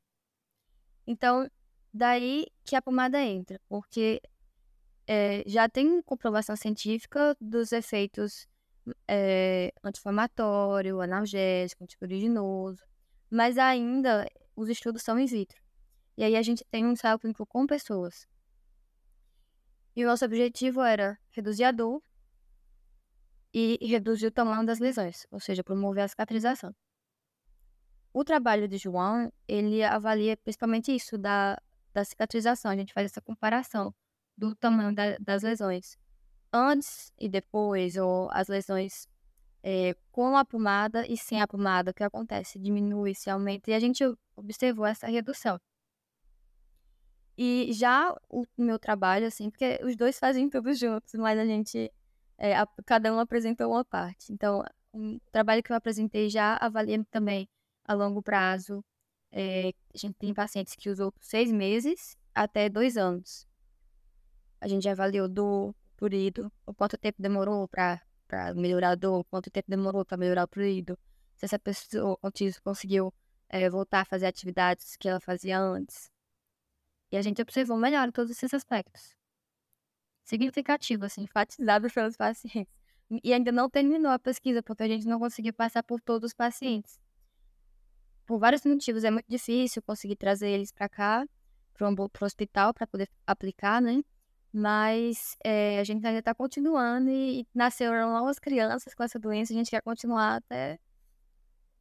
Então, 1.07 1.49
Daí 1.93 2.47
que 2.65 2.77
a 2.77 2.83
pomada 2.83 3.21
entra, 3.21 3.61
porque 3.69 4.23
é, 5.07 5.43
já 5.47 5.69
tem 5.69 6.01
comprovação 6.03 6.55
científica 6.55 7.37
dos 7.41 7.73
efeitos 7.73 8.47
é, 9.09 9.73
anti-inflamatório, 9.83 11.01
analgésico, 11.01 11.83
antipruriginoso, 11.83 12.85
mas 13.29 13.59
ainda 13.59 14.25
os 14.63 14.69
estudos 14.69 15.03
são 15.03 15.19
in 15.19 15.27
vitro. 15.27 15.61
E 16.17 16.25
aí 16.25 16.37
a 16.37 16.43
gente 16.43 16.65
tem 16.71 16.85
um 16.85 16.93
ensaio 16.93 17.19
clínico 17.19 17.47
com 17.47 17.67
pessoas. 17.67 18.27
E 19.97 20.05
o 20.05 20.07
nosso 20.09 20.25
objetivo 20.25 20.83
era 20.83 21.19
reduzir 21.31 21.65
a 21.65 21.73
dor 21.73 22.03
e 23.53 23.79
reduzir 23.87 24.27
o 24.27 24.31
tamanho 24.31 24.65
das 24.65 24.79
lesões, 24.79 25.27
ou 25.31 25.41
seja, 25.41 25.65
promover 25.65 26.05
a 26.05 26.09
cicatrização. 26.09 26.75
O 28.13 28.25
trabalho 28.25 28.69
de 28.69 28.77
João, 28.77 29.33
ele 29.47 29.83
avalia 29.83 30.37
principalmente 30.37 30.95
isso, 30.95 31.19
da 31.19 31.61
da 31.93 32.05
cicatrização. 32.05 32.71
A 32.71 32.77
gente 32.77 32.93
faz 32.93 33.11
essa 33.11 33.21
comparação 33.21 33.95
do 34.37 34.55
tamanho 34.55 34.95
da, 34.95 35.17
das 35.19 35.43
lesões 35.43 35.99
antes 36.53 37.13
e 37.19 37.29
depois, 37.29 37.97
ou 37.97 38.29
as 38.33 38.49
lesões 38.49 39.07
é, 39.63 39.95
com 40.11 40.37
a 40.37 40.45
pomada 40.45 41.07
e 41.07 41.17
sem 41.17 41.41
a 41.41 41.47
pomada, 41.47 41.91
o 41.91 41.95
que 41.95 42.03
acontece? 42.03 42.59
Diminui, 42.59 43.15
se 43.15 43.31
aumenta, 43.31 43.71
e 43.71 43.75
a 43.75 43.81
gente 43.81 44.05
observou 44.37 44.87
essa 44.87 45.07
redução. 45.07 45.61
E 47.37 47.73
já 47.73 48.15
o 48.29 48.45
meu 48.57 48.79
trabalho, 48.79 49.27
assim, 49.27 49.51
porque 49.51 49.81
os 49.83 49.97
dois 49.97 50.19
fazem 50.19 50.49
tudo 50.51 50.75
juntos, 50.75 51.15
mas 51.15 51.39
a 51.39 51.47
gente, 51.47 51.91
é, 52.37 52.57
a, 52.57 52.67
cada 52.85 53.13
um 53.15 53.19
apresentou 53.19 53.71
uma 53.71 53.85
parte. 53.85 54.33
Então, 54.33 54.63
o 54.93 55.19
trabalho 55.33 55.63
que 55.63 55.73
eu 55.73 55.77
apresentei 55.77 56.29
já 56.29 56.57
avalia 56.61 57.03
também 57.11 57.49
a 57.85 57.95
longo 57.95 58.23
prazo 58.23 58.85
é, 59.33 59.73
a 59.95 59.99
gente 59.99 60.15
tem 60.15 60.35
pacientes 60.35 60.75
que 60.75 60.91
usou 60.91 61.13
por 61.13 61.23
seis 61.23 61.51
meses 61.53 62.17
até 62.35 62.69
dois 62.69 62.97
anos. 62.97 63.47
A 64.61 64.69
gente 64.69 64.83
já 64.85 64.93
avaliou 64.93 65.29
do 65.29 65.75
prurido, 65.97 66.53
o 66.67 66.75
quanto 66.75 66.99
tempo 66.99 67.23
demorou 67.23 67.69
para 67.69 68.01
melhorar 68.55 68.91
a 68.91 68.95
dor, 68.95 69.25
quanto 69.25 69.51
tempo 69.51 69.71
demorou 69.71 70.05
para 70.05 70.17
melhorar 70.17 70.45
o 70.45 70.49
prurido, 70.49 70.99
se 71.37 71.45
essa 71.47 71.59
pessoa 71.59 72.19
autista 72.23 72.61
conseguiu 72.63 73.13
é, 73.49 73.69
voltar 73.69 74.01
a 74.03 74.05
fazer 74.05 74.27
atividades 74.27 74.97
que 74.97 75.09
ela 75.09 75.21
fazia 75.21 75.59
antes. 75.59 76.11
E 77.13 77.17
a 77.17 77.23
gente 77.23 77.43
observou 77.43 77.77
melhor 77.77 78.13
todos 78.13 78.31
esses 78.31 78.55
aspectos. 78.55 79.17
Significativo, 80.25 81.05
assim, 81.07 81.23
enfatizado 81.23 81.89
pelos 81.93 82.17
pacientes. 82.17 82.73
E 83.25 83.33
ainda 83.33 83.51
não 83.51 83.69
terminou 83.69 84.13
a 84.13 84.19
pesquisa, 84.19 84.63
porque 84.63 84.85
a 84.85 84.89
gente 84.89 85.07
não 85.07 85.19
conseguiu 85.19 85.53
passar 85.53 85.83
por 85.83 86.01
todos 86.01 86.29
os 86.31 86.35
pacientes 86.35 87.01
por 88.31 88.39
vários 88.39 88.65
motivos, 88.65 89.03
é 89.03 89.11
muito 89.11 89.27
difícil 89.29 89.83
conseguir 89.83 90.15
trazer 90.15 90.51
eles 90.51 90.71
para 90.71 90.89
cá, 90.89 91.27
para 91.75 91.91
o 91.91 92.25
hospital, 92.25 92.73
para 92.73 92.87
poder 92.87 93.11
aplicar, 93.27 93.83
né? 93.83 94.05
Mas 94.53 95.37
é, 95.45 95.79
a 95.79 95.85
gente 95.85 96.05
ainda 96.05 96.19
está 96.19 96.35
continuando 96.35 97.09
e, 97.09 97.43
e 97.43 97.47
nasceram 97.55 98.13
novas 98.13 98.39
crianças 98.39 98.95
com 98.95 99.03
essa 99.03 99.19
doença, 99.19 99.53
a 99.53 99.57
gente 99.57 99.71
quer 99.71 99.83
continuar 99.83 100.37
até 100.37 100.79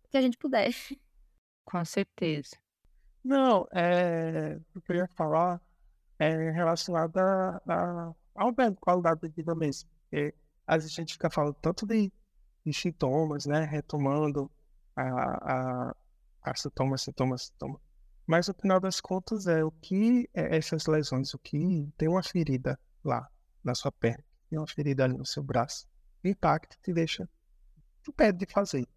que 0.09 0.17
a 0.17 0.21
gente 0.21 0.37
puder. 0.37 0.69
Com 1.65 1.83
certeza. 1.85 2.57
Não, 3.23 3.67
é, 3.71 4.59
o 4.75 4.81
que 4.81 4.91
eu 4.91 4.97
ia 4.97 5.07
falar 5.09 5.61
é 6.17 6.51
relacionado 6.51 7.17
a, 7.17 7.61
a, 7.67 8.13
ao 8.35 8.51
bem 8.51 8.73
qualidade 8.75 9.21
de 9.21 9.29
vida 9.29 9.53
mesmo. 9.55 9.89
Porque 10.01 10.33
às 10.65 10.83
vezes 10.83 10.97
a 10.97 11.01
gente 11.01 11.13
fica 11.13 11.29
falando 11.29 11.55
tanto 11.61 11.85
de, 11.85 12.11
de 12.65 12.73
sintomas, 12.73 13.45
né? 13.45 13.65
Retomando 13.65 14.49
a, 14.95 15.89
a 15.89 15.95
ah, 16.41 16.55
sintoma, 16.55 16.97
sintoma, 16.97 17.37
sintoma. 17.37 17.79
Mas 18.29 18.47
no 18.47 18.53
final 18.53 18.79
das 18.79 19.01
contas 19.01 19.47
é 19.47 19.63
o 19.63 19.71
que 19.71 20.29
é 20.35 20.55
essas 20.55 20.85
lesões, 20.85 21.33
o 21.33 21.39
que 21.39 21.91
tem 21.97 22.07
uma 22.07 22.21
ferida 22.21 22.79
lá 23.03 23.27
na 23.63 23.73
sua 23.73 23.91
perna, 23.91 24.23
tem 24.47 24.59
uma 24.59 24.67
ferida 24.67 25.03
ali 25.03 25.17
no 25.17 25.25
seu 25.25 25.41
braço, 25.41 25.87
impacta 26.23 26.75
e 26.75 26.79
te 26.79 26.93
deixa 26.93 27.27
impede 28.07 28.45
de 28.45 28.53
fazer. 28.53 28.87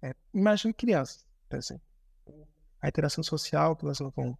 É, 0.00 0.14
imagine 0.32 0.72
crianças, 0.72 1.22
por 1.50 1.58
exemplo. 1.58 1.84
A 2.80 2.88
interação 2.88 3.22
social 3.22 3.76
que 3.76 3.84
elas 3.84 4.00
não 4.00 4.10
vão, 4.10 4.38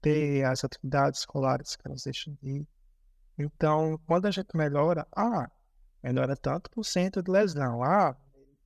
ter, 0.00 0.46
as 0.46 0.64
atividades 0.64 1.20
escolares 1.20 1.76
que 1.76 1.86
elas 1.86 2.04
deixam 2.04 2.34
de 2.40 2.60
ir. 2.60 2.68
Então, 3.38 4.00
quando 4.06 4.24
a 4.24 4.30
gente 4.30 4.56
melhora, 4.56 5.06
ah, 5.14 5.46
melhora 6.02 6.34
tanto 6.34 6.70
por 6.70 6.84
cento 6.84 7.22
de 7.22 7.30
lesão, 7.30 7.82
ah, 7.82 8.16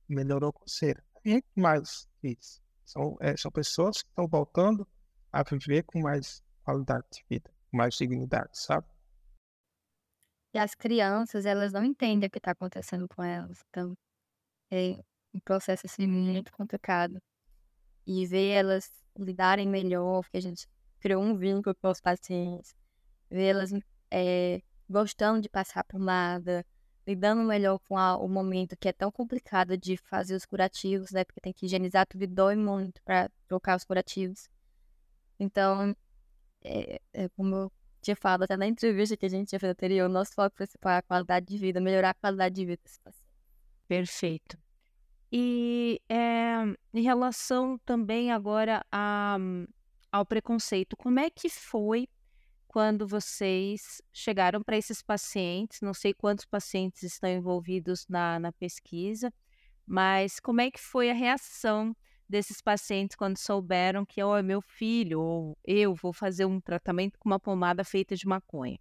melhorou 0.07 0.53
coceira. 0.53 1.03
E 1.25 1.43
mais 1.53 2.07
isso. 2.23 2.62
São, 2.85 3.17
é, 3.19 3.35
são 3.37 3.51
pessoas 3.51 4.01
que 4.01 4.09
estão 4.09 4.27
voltando 4.27 4.87
a 5.31 5.43
viver 5.43 5.83
com 5.83 5.99
mais 6.01 6.43
qualidade 6.63 7.05
de 7.11 7.25
vida, 7.29 7.49
com 7.69 7.77
mais 7.77 7.95
dignidade, 7.95 8.51
sabe? 8.53 8.87
E 10.53 10.59
as 10.59 10.75
crianças, 10.75 11.45
elas 11.45 11.73
não 11.73 11.83
entendem 11.83 12.27
o 12.27 12.29
que 12.29 12.37
está 12.37 12.51
acontecendo 12.51 13.07
com 13.07 13.23
elas. 13.23 13.63
Então, 13.69 13.95
é 14.71 14.99
um 15.33 15.39
processo 15.39 15.87
assim, 15.87 16.05
muito 16.05 16.51
complicado. 16.51 17.19
E 18.05 18.27
ver 18.27 18.49
elas 18.49 18.91
lidarem 19.17 19.67
melhor, 19.67 20.21
porque 20.21 20.37
a 20.37 20.41
gente 20.41 20.67
criou 20.99 21.23
um 21.23 21.35
vínculo 21.35 21.75
com 21.81 21.89
os 21.89 21.99
pacientes, 21.99 22.75
ver 23.29 23.47
elas 23.47 23.71
é, 24.11 24.61
gostando 24.87 25.41
de 25.41 25.49
passar 25.49 25.83
por 25.85 25.99
nada, 25.99 26.63
lidando 27.05 27.43
melhor 27.43 27.79
com 27.79 27.97
a, 27.97 28.17
o 28.17 28.27
momento 28.27 28.77
que 28.77 28.87
é 28.87 28.93
tão 28.93 29.11
complicado 29.11 29.77
de 29.77 29.97
fazer 29.97 30.35
os 30.35 30.45
curativos, 30.45 31.11
né? 31.11 31.23
Porque 31.23 31.41
tem 31.41 31.53
que 31.53 31.65
higienizar 31.65 32.07
tudo 32.07 32.23
e 32.23 32.27
dói 32.27 32.55
muito 32.55 33.01
para 33.03 33.29
trocar 33.47 33.75
os 33.77 33.83
curativos. 33.83 34.49
Então, 35.39 35.95
é, 36.63 37.01
é, 37.13 37.29
como 37.29 37.55
eu 37.55 37.71
tinha 38.01 38.15
falado 38.15 38.43
até 38.43 38.55
na 38.57 38.67
entrevista 38.67 39.17
que 39.17 39.25
a 39.25 39.29
gente 39.29 39.49
tinha 39.49 39.59
feito 39.59 39.71
anterior, 39.71 40.09
o 40.09 40.13
nosso 40.13 40.33
foco 40.33 40.55
principal 40.55 40.93
é 40.93 40.97
a 40.97 41.01
qualidade 41.01 41.45
de 41.45 41.57
vida, 41.57 41.81
melhorar 41.81 42.11
a 42.11 42.13
qualidade 42.13 42.55
de 42.55 42.65
vida 42.65 42.81
desse 42.83 42.99
paciente. 43.01 43.33
Perfeito. 43.87 44.57
E 45.31 45.99
é, 46.07 46.57
em 46.93 47.01
relação 47.01 47.79
também 47.79 48.31
agora 48.31 48.85
a, 48.91 49.37
ao 50.11 50.25
preconceito, 50.25 50.95
como 50.95 51.19
é 51.19 51.29
que 51.29 51.49
foi 51.49 52.07
quando 52.73 53.05
vocês 53.07 54.01
chegaram 54.11 54.63
para 54.63 54.75
esses 54.75 54.99
pacientes, 54.99 55.79
não 55.79 55.93
sei 55.93 56.11
quantos 56.11 56.43
pacientes 56.43 57.03
estão 57.03 57.29
envolvidos 57.29 58.07
na, 58.09 58.39
na 58.39 58.51
pesquisa, 58.51 59.31
mas 59.85 60.39
como 60.39 60.59
é 60.59 60.71
que 60.71 60.79
foi 60.79 61.11
a 61.11 61.13
reação 61.13 61.95
desses 62.27 62.63
pacientes 62.63 63.15
quando 63.15 63.37
souberam 63.37 64.03
que 64.03 64.23
oh, 64.23 64.35
é 64.35 64.41
meu 64.41 64.59
filho 64.59 65.21
ou 65.21 65.57
eu 65.63 65.93
vou 65.93 66.11
fazer 66.11 66.45
um 66.45 66.59
tratamento 66.59 67.19
com 67.19 67.29
uma 67.29 67.39
pomada 67.39 67.83
feita 67.83 68.15
de 68.15 68.25
maconha? 68.25 68.79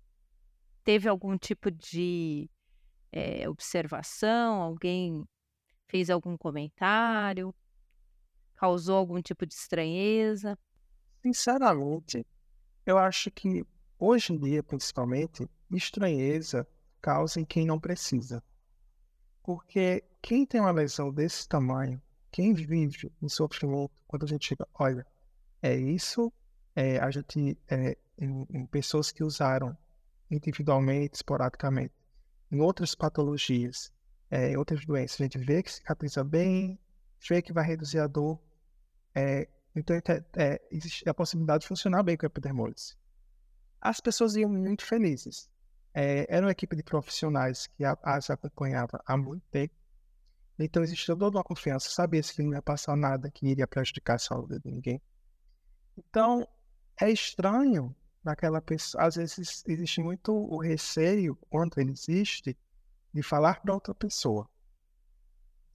Teve 0.83 1.07
algum 1.07 1.37
tipo 1.37 1.71
de 1.71 2.49
é, 3.13 3.47
observação? 3.47 4.63
Alguém 4.63 5.23
fez 5.87 6.09
algum 6.09 6.35
comentário? 6.39 7.55
Causou 8.57 8.97
algum 8.97 9.21
tipo 9.21 9.45
de 9.45 9.53
estranheza? 9.53 10.59
Sinceramente, 11.23 12.27
eu 12.87 12.97
acho 12.97 13.31
que 13.31 13.67
hoje 14.05 14.33
em 14.33 14.37
dia, 14.37 14.65
principalmente, 14.65 15.49
estranheza 15.71 16.67
causa 17.01 17.41
em 17.41 17.45
quem 17.45 17.65
não 17.65 17.79
precisa. 17.79 18.43
Porque 19.45 20.03
quem 20.21 20.45
tem 20.45 20.61
uma 20.61 20.73
lesão 20.73 21.13
desse 21.13 21.49
tamanho, 21.49 22.03
quem 22.33 22.53
vive 22.53 22.91
em 23.23 23.29
sofrimento, 23.29 23.93
quando 24.09 24.25
a 24.25 24.27
gente 24.27 24.49
chega, 24.49 24.67
olha, 24.75 25.07
é 25.63 25.77
isso, 25.77 26.33
é, 26.75 26.99
a 26.99 27.11
gente, 27.13 27.57
é, 27.69 27.97
em, 28.19 28.45
em 28.51 28.67
pessoas 28.67 29.13
que 29.13 29.23
usaram 29.23 29.77
individualmente, 30.29 31.17
esporadicamente, 31.17 31.95
em 32.51 32.61
outras 32.61 32.97
patologias, 32.97 33.93
é, 34.31 34.59
outras 34.59 34.85
doenças, 34.85 35.21
a 35.21 35.25
gente 35.25 35.39
vê 35.39 35.63
que 35.63 35.71
cicatriza 35.71 36.25
bem, 36.25 36.77
vê 37.29 37.41
que 37.41 37.53
vai 37.53 37.65
reduzir 37.65 38.01
a 38.01 38.09
dor, 38.09 38.41
é, 39.15 39.49
então 39.77 39.95
é, 39.95 40.25
é, 40.37 40.61
existe 40.73 41.09
a 41.09 41.15
possibilidade 41.15 41.63
de 41.63 41.69
funcionar 41.69 42.03
bem 42.03 42.17
com 42.17 42.27
a 42.27 42.29
epidermólise. 42.29 42.97
As 43.83 44.01
pessoas 44.01 44.37
iam 44.37 44.49
muito 44.49 44.87
felizes. 44.87 45.51
É, 45.93 46.25
era 46.29 46.47
uma 46.47 46.53
equipe 46.53 46.77
de 46.77 46.85
profissionais 46.85 47.67
que 47.67 47.85
as 47.85 48.31
acompanhava 48.31 49.03
há 49.05 49.17
muito 49.17 49.43
tempo. 49.51 49.75
Então 50.57 50.85
existia 50.85 51.17
toda 51.17 51.37
uma 51.37 51.45
confiança, 51.45 51.91
sabia-se 51.91 52.33
que 52.33 52.43
não 52.43 52.53
ia 52.53 52.63
passar 52.63 52.97
nada 52.97 53.29
que 53.29 53.45
iria 53.45 53.67
prejudicar 53.67 54.15
a 54.15 54.19
saúde 54.19 54.61
de 54.61 54.71
ninguém. 54.71 55.03
Então 55.99 56.47
é 57.01 57.11
estranho 57.11 57.95
naquela 58.23 58.61
pessoa, 58.61 59.03
às 59.05 59.17
vezes 59.17 59.65
existe 59.67 60.01
muito 60.01 60.33
o 60.33 60.59
receio, 60.59 61.37
quando 61.51 61.77
ele 61.79 61.91
existe, 61.91 62.57
de 63.13 63.23
falar 63.23 63.61
para 63.61 63.75
outra 63.75 63.93
pessoa. 63.93 64.49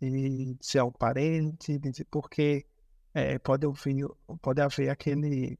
E 0.01 0.55
se 0.61 0.77
é 0.77 0.83
um 0.83 0.91
parente, 0.91 1.77
de, 1.77 2.05
porque 2.05 2.65
é, 3.13 3.37
pode 3.37 3.65
ouvir, 3.65 4.07
pode 4.41 4.61
haver 4.61 4.89
aquele 4.89 5.59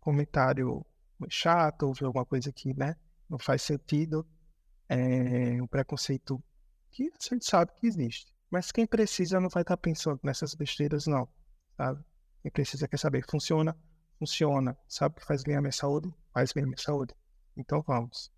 comentário 0.00 0.86
chato, 1.28 1.84
ouvir 1.84 2.04
alguma 2.04 2.24
coisa 2.24 2.52
que 2.52 2.74
né, 2.74 2.96
não 3.28 3.38
faz 3.38 3.62
sentido, 3.62 4.26
é, 4.88 5.60
um 5.60 5.66
preconceito 5.66 6.42
que 6.90 7.04
a 7.04 7.34
gente 7.34 7.44
sabe 7.44 7.72
que 7.74 7.86
existe. 7.86 8.32
Mas 8.50 8.72
quem 8.72 8.86
precisa 8.86 9.40
não 9.40 9.48
vai 9.48 9.62
estar 9.62 9.76
pensando 9.76 10.20
nessas 10.22 10.54
besteiras, 10.54 11.06
não. 11.06 11.28
Sabe? 11.76 12.02
Quem 12.42 12.50
precisa 12.50 12.88
quer 12.88 12.98
saber, 12.98 13.24
funciona? 13.28 13.76
Funciona. 14.18 14.76
Sabe 14.88 15.16
que 15.16 15.26
faz 15.26 15.42
bem 15.42 15.56
a 15.56 15.60
minha 15.60 15.72
saúde? 15.72 16.12
Faz 16.32 16.52
bem 16.52 16.64
a 16.64 16.66
minha 16.66 16.78
saúde. 16.78 17.14
Então 17.56 17.82
vamos. 17.82 18.32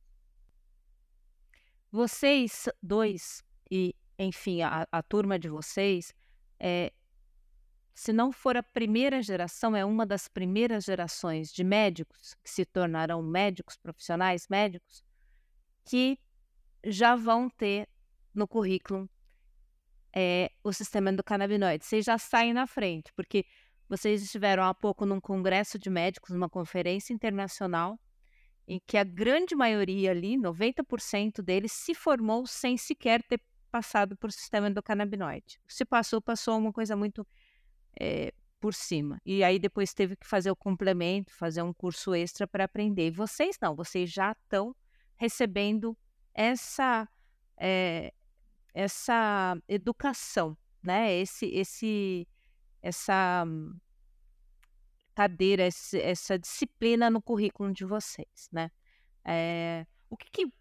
Vocês 1.93 2.69
dois, 2.83 3.43
e 3.71 3.95
enfim, 4.19 4.63
a, 4.63 4.87
a 4.91 5.03
turma 5.03 5.39
de 5.39 5.49
vocês, 5.49 6.15
é, 6.59 6.93
se 8.00 8.14
não 8.14 8.33
for 8.33 8.57
a 8.57 8.62
primeira 8.62 9.21
geração, 9.21 9.76
é 9.76 9.85
uma 9.85 10.07
das 10.07 10.26
primeiras 10.26 10.85
gerações 10.85 11.52
de 11.52 11.62
médicos 11.62 12.33
que 12.42 12.49
se 12.49 12.64
tornarão 12.64 13.23
médicos 13.23 13.76
profissionais, 13.76 14.49
médicos, 14.49 15.04
que 15.85 16.18
já 16.83 17.14
vão 17.14 17.51
ter 17.51 17.87
no 18.35 18.48
currículo 18.48 19.07
é, 20.16 20.51
o 20.64 20.72
sistema 20.72 21.11
endocannabinoide. 21.11 21.85
Vocês 21.85 22.07
já 22.07 22.16
saem 22.16 22.55
na 22.55 22.66
frente, 22.66 23.12
porque 23.14 23.44
vocês 23.87 24.22
estiveram 24.22 24.64
há 24.64 24.72
pouco 24.72 25.05
num 25.05 25.20
congresso 25.20 25.79
de 25.79 25.90
médicos, 25.90 26.31
numa 26.31 26.48
conferência 26.48 27.12
internacional, 27.12 28.01
em 28.66 28.81
que 28.87 28.96
a 28.96 29.05
grande 29.05 29.55
maioria 29.55 30.12
ali, 30.12 30.38
90% 30.38 31.42
deles, 31.42 31.72
se 31.72 31.94
formou 31.94 32.46
sem 32.46 32.79
sequer 32.79 33.22
ter 33.22 33.42
passado 33.70 34.16
por 34.16 34.33
sistema 34.33 34.70
endocannabinoide. 34.70 35.61
Se 35.68 35.85
passou, 35.85 36.22
passou 36.22 36.57
uma 36.57 36.72
coisa 36.72 36.96
muito 36.96 37.27
é, 37.98 38.33
por 38.61 38.74
cima. 38.74 39.18
E 39.24 39.42
aí 39.42 39.59
depois 39.59 39.94
teve 39.94 40.16
que 40.16 40.26
fazer 40.26 40.50
o 40.50 40.57
complemento, 40.57 41.35
fazer 41.35 41.62
um 41.62 41.72
curso 41.72 42.14
extra 42.14 42.46
para 42.46 42.64
aprender. 42.64 43.09
E 43.09 43.11
vocês 43.11 43.57
não, 43.61 43.74
vocês 43.74 44.11
já 44.11 44.33
estão 44.33 44.74
recebendo 45.16 45.96
essa 46.35 47.09
é, 47.57 48.12
essa 48.74 49.57
educação, 49.68 50.57
né? 50.83 51.12
Esse 51.14 51.46
esse 51.46 52.29
essa 52.83 53.44
cadeira, 55.14 55.66
esse, 55.66 56.00
essa 56.00 56.38
disciplina 56.38 57.11
no 57.11 57.20
currículo 57.20 57.72
de 57.72 57.85
vocês, 57.85 58.48
né? 58.53 58.70
É, 59.24 59.87
o 60.09 60.16
que, 60.16 60.31
que 60.31 60.53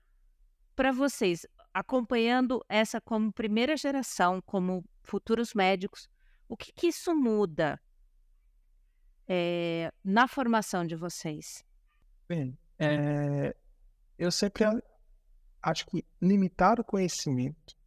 para 0.75 0.91
vocês, 0.91 1.45
acompanhando 1.73 2.63
essa 2.67 2.99
como 3.01 3.31
primeira 3.31 3.75
geração, 3.77 4.41
como 4.45 4.83
futuros 5.03 5.53
médicos, 5.53 6.09
o 6.49 6.57
que, 6.57 6.73
que 6.73 6.87
isso 6.87 7.15
muda 7.15 7.79
é, 9.27 9.93
na 10.03 10.27
formação 10.27 10.85
de 10.85 10.95
vocês? 10.95 11.63
Bem, 12.27 12.57
é, 12.79 13.55
eu 14.17 14.31
sempre 14.31 14.65
acho 15.61 15.85
que 15.85 16.03
limitar 16.19 16.79
o 16.79 16.83
conhecimento 16.83 17.77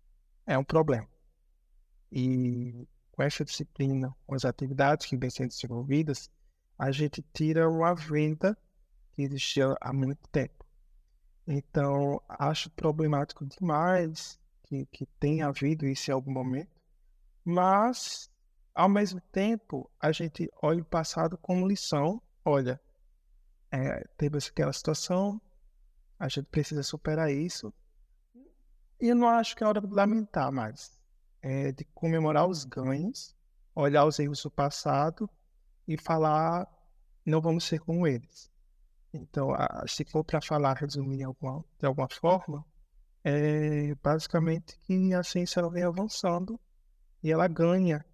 é 0.47 0.57
um 0.57 0.65
problema. 0.65 1.09
E 2.11 2.87
com 3.11 3.23
essa 3.23 3.45
disciplina, 3.45 4.15
com 4.27 4.35
as 4.35 4.45
atividades 4.45 5.07
que 5.07 5.17
vêm 5.17 5.29
sendo 5.29 5.49
desenvolvidas, 5.49 6.31
a 6.79 6.93
gente 6.93 7.23
tira 7.35 7.69
uma 7.69 7.95
venda 7.95 8.57
que 9.13 9.23
existia 9.23 9.75
há 9.81 9.93
muito 9.93 10.29
tempo. 10.29 10.65
Então, 11.47 12.23
acho 12.29 12.71
problemático 12.71 13.45
demais 13.45 14.39
que, 14.63 14.87
que 14.87 15.07
tenha 15.19 15.49
havido 15.49 15.87
isso 15.87 16.11
em 16.11 16.15
algum 16.15 16.31
momento, 16.31 16.71
mas 17.45 18.31
ao 18.75 18.89
mesmo 18.89 19.21
tempo, 19.33 19.91
a 20.01 20.13
gente 20.13 20.51
olha 20.63 20.83
o 20.83 20.85
passado 20.85 21.37
como 21.39 21.67
lição. 21.67 22.21
Olha, 22.45 22.81
é, 23.71 24.07
teve 24.17 24.39
aquela 24.39 24.73
situação, 24.73 25.41
a 26.19 26.29
gente 26.29 26.47
precisa 26.47 26.83
superar 26.83 27.31
isso. 27.31 27.73
E 29.01 29.09
eu 29.09 29.17
não 29.17 29.29
acho 29.29 29.57
que 29.57 29.65
é 29.65 29.67
hora 29.67 29.81
de 29.81 29.93
lamentar 29.93 30.53
mais. 30.53 30.99
É 31.41 31.73
de 31.73 31.85
comemorar 31.87 32.47
os 32.47 32.65
ganhos, 32.65 33.35
olhar 33.75 34.05
os 34.05 34.19
erros 34.19 34.43
do 34.43 34.51
passado 34.51 35.29
e 35.89 35.97
falar, 35.99 36.69
não 37.27 37.41
vamos 37.41 37.65
ser 37.65 37.81
como 37.81 38.07
eles. 38.07 38.51
Então, 39.13 39.51
se 39.87 40.05
for 40.05 40.25
para 40.25 40.41
falar, 40.41 40.77
resumir 40.77 41.25
alguma, 41.25 41.65
de 41.79 41.87
alguma 41.87 42.09
forma, 42.09 42.65
é 43.25 43.95
basicamente 43.97 44.79
que 44.81 45.13
a 45.13 45.23
ciência 45.23 45.69
vem 45.69 45.83
avançando 45.83 46.59
e 47.23 47.31
ela 47.31 47.47
ganha 47.47 48.05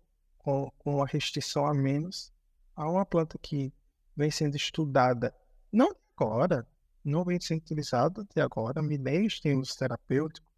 com, 0.48 0.72
com 0.78 1.02
a 1.02 1.06
restrição 1.06 1.66
a 1.66 1.74
menos 1.74 2.32
a 2.74 2.88
uma 2.88 3.04
planta 3.04 3.36
que 3.38 3.70
vem 4.16 4.30
sendo 4.30 4.56
estudada, 4.56 5.34
não 5.70 5.94
agora, 6.16 6.66
não 7.04 7.22
vem 7.22 7.38
sendo 7.38 7.58
utilizada 7.58 8.22
até 8.22 8.40
agora, 8.40 8.80
milênios 8.80 9.40
tem 9.40 9.58
uso 9.58 9.76
terapêutico, 9.76 10.50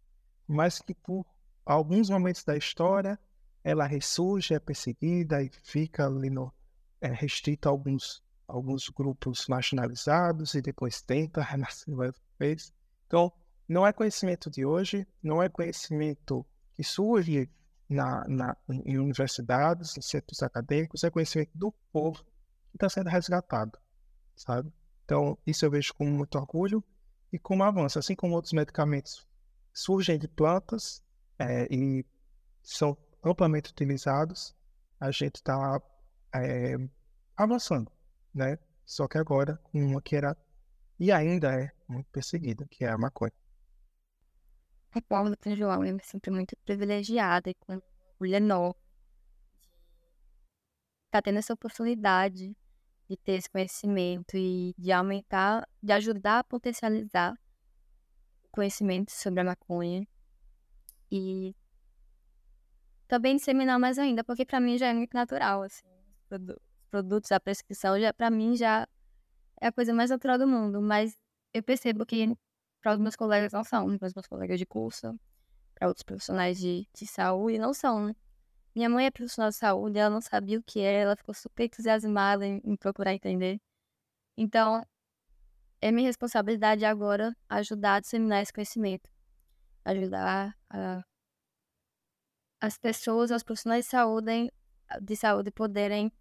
mas 0.47 0.79
que 0.79 0.93
por 0.93 1.25
alguns 1.65 2.09
momentos 2.09 2.45
da 2.45 2.55
história 2.55 3.19
ela 3.65 3.85
ressurge, 3.85 4.53
é 4.53 4.59
perseguida 4.59 5.43
e 5.43 5.49
fica 5.61 6.07
ali 6.07 6.29
no, 6.29 6.53
é, 7.01 7.09
restrita 7.09 7.67
a 7.67 7.71
alguns, 7.71 8.23
alguns 8.47 8.87
grupos 8.87 9.45
marginalizados 9.49 10.53
e 10.53 10.61
depois 10.61 11.01
tenta 11.01 11.41
renascer 11.43 11.93
mais 11.93 12.15
vez. 12.39 12.73
Então, 13.07 13.29
não 13.67 13.85
é 13.85 13.91
conhecimento 13.91 14.49
de 14.49 14.65
hoje, 14.65 15.05
não 15.21 15.43
é 15.43 15.49
conhecimento 15.49 16.45
que 16.77 16.83
surge 16.83 17.49
na, 17.91 18.25
na, 18.27 18.57
em 18.69 18.97
universidades, 18.97 19.97
em 19.97 20.01
centros 20.01 20.41
acadêmicos, 20.41 21.03
é 21.03 21.09
conhecimento 21.09 21.51
do 21.53 21.73
povo 21.91 22.23
que 22.71 22.77
está 22.77 22.87
sendo 22.87 23.09
resgatado, 23.09 23.77
sabe? 24.35 24.71
Então, 25.03 25.37
isso 25.45 25.65
eu 25.65 25.71
vejo 25.71 25.93
com 25.93 26.05
muito 26.05 26.37
orgulho 26.37 26.81
e 27.33 27.37
como 27.37 27.63
avanço, 27.63 27.99
assim 27.99 28.15
como 28.15 28.33
outros 28.33 28.53
medicamentos 28.53 29.27
surgem 29.73 30.17
de 30.17 30.27
plantas 30.27 31.03
é, 31.37 31.67
e 31.69 32.05
são 32.63 32.97
amplamente 33.21 33.71
utilizados, 33.71 34.55
a 34.97 35.11
gente 35.11 35.35
está 35.35 35.81
é, 36.33 36.77
avançando, 37.35 37.91
né? 38.33 38.57
Só 38.85 39.05
que 39.07 39.17
agora 39.17 39.59
uma 39.73 40.01
que 40.01 40.15
era 40.15 40.35
e 40.97 41.11
ainda 41.11 41.53
é 41.53 41.71
muito 41.87 42.09
perseguida, 42.09 42.65
que 42.69 42.85
é 42.85 42.89
a 42.89 42.97
maconha 42.97 43.33
Paula 44.99 45.37
São 45.41 45.55
João, 45.55 45.85
eu 45.85 45.95
me 45.95 46.03
sinto 46.03 46.31
muito 46.31 46.57
privilegiada 46.65 47.49
e 47.49 47.53
com 47.53 47.81
enorme 48.25 48.75
de 49.61 49.69
estar 51.07 51.21
tendo 51.21 51.39
essa 51.39 51.53
oportunidade 51.53 52.55
de 53.09 53.17
ter 53.17 53.33
esse 53.33 53.49
conhecimento 53.49 54.37
e 54.37 54.73
de 54.77 54.91
aumentar, 54.91 55.67
de 55.81 55.91
ajudar 55.93 56.39
a 56.39 56.43
potencializar 56.43 57.33
o 58.43 58.49
conhecimento 58.51 59.11
sobre 59.11 59.41
a 59.41 59.43
maconha 59.43 60.07
e 61.11 61.55
também 63.07 63.35
disseminar 63.35 63.77
mais 63.77 63.99
ainda, 63.99 64.23
porque 64.23 64.45
para 64.45 64.61
mim 64.61 64.77
já 64.77 64.87
é 64.87 64.93
muito 64.93 65.13
natural, 65.13 65.63
assim, 65.63 65.85
os 66.29 66.55
produtos, 66.89 67.31
a 67.31 67.39
prescrição, 67.39 67.99
já 67.99 68.13
para 68.13 68.29
mim 68.29 68.55
já 68.55 68.87
é 69.59 69.67
a 69.67 69.71
coisa 69.71 69.93
mais 69.93 70.09
natural 70.09 70.37
do 70.37 70.47
mundo, 70.47 70.81
mas 70.81 71.17
eu 71.53 71.61
percebo 71.61 72.05
que 72.05 72.33
para 72.81 72.93
os 72.93 72.99
meus 72.99 73.15
colegas 73.15 73.53
não 73.53 73.63
são, 73.63 73.97
para 73.97 74.07
os 74.07 74.13
meus 74.13 74.27
colegas 74.27 74.59
de 74.59 74.65
curso, 74.65 75.19
para 75.75 75.87
outros 75.87 76.03
profissionais 76.03 76.59
de, 76.59 76.87
de 76.93 77.07
saúde 77.07 77.57
não 77.59 77.73
são, 77.73 78.07
né? 78.07 78.15
Minha 78.73 78.89
mãe 78.89 79.05
é 79.05 79.11
profissional 79.11 79.49
de 79.49 79.57
saúde, 79.57 79.99
ela 79.99 80.09
não 80.09 80.21
sabia 80.21 80.57
o 80.57 80.63
que 80.63 80.79
era, 80.79 80.97
ela 80.99 81.15
ficou 81.15 81.33
super 81.33 81.65
entusiasmada 81.65 82.45
em, 82.45 82.61
em 82.63 82.75
procurar 82.75 83.13
entender. 83.13 83.59
Então, 84.37 84.83
é 85.81 85.91
minha 85.91 86.07
responsabilidade 86.07 86.85
agora 86.85 87.35
ajudar 87.49 87.95
a 87.95 87.99
disseminar 87.99 88.41
esse 88.41 88.53
conhecimento, 88.53 89.09
ajudar 89.83 90.55
a, 90.69 91.03
as 92.61 92.77
pessoas, 92.77 93.31
os 93.31 93.43
profissionais 93.43 93.85
de 93.85 93.91
saúde, 93.91 94.53
de 95.01 95.15
saúde 95.15 95.51
poderem 95.51 96.11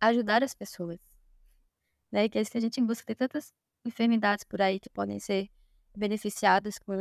ajudar 0.00 0.42
as 0.42 0.54
pessoas. 0.54 0.98
Né? 2.10 2.28
Que 2.28 2.38
é 2.38 2.40
isso 2.40 2.50
que 2.50 2.58
a 2.58 2.60
gente 2.60 2.80
busca. 2.80 3.04
Tem 3.04 3.16
tantas 3.16 3.52
enfermidades 3.84 4.44
por 4.44 4.62
aí 4.62 4.78
que 4.80 4.88
podem 4.88 5.18
ser 5.18 5.50
beneficiadas 5.96 6.78
com, 6.78 6.94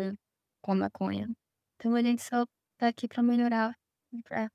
com 0.62 0.72
a 0.72 0.76
maconha. 0.76 1.30
Então 1.76 1.96
a 1.96 2.02
gente 2.02 2.24
só 2.24 2.46
tá 2.78 2.88
aqui 2.88 3.08
para 3.08 3.24
melhorar, 3.24 3.78
para 4.24 4.52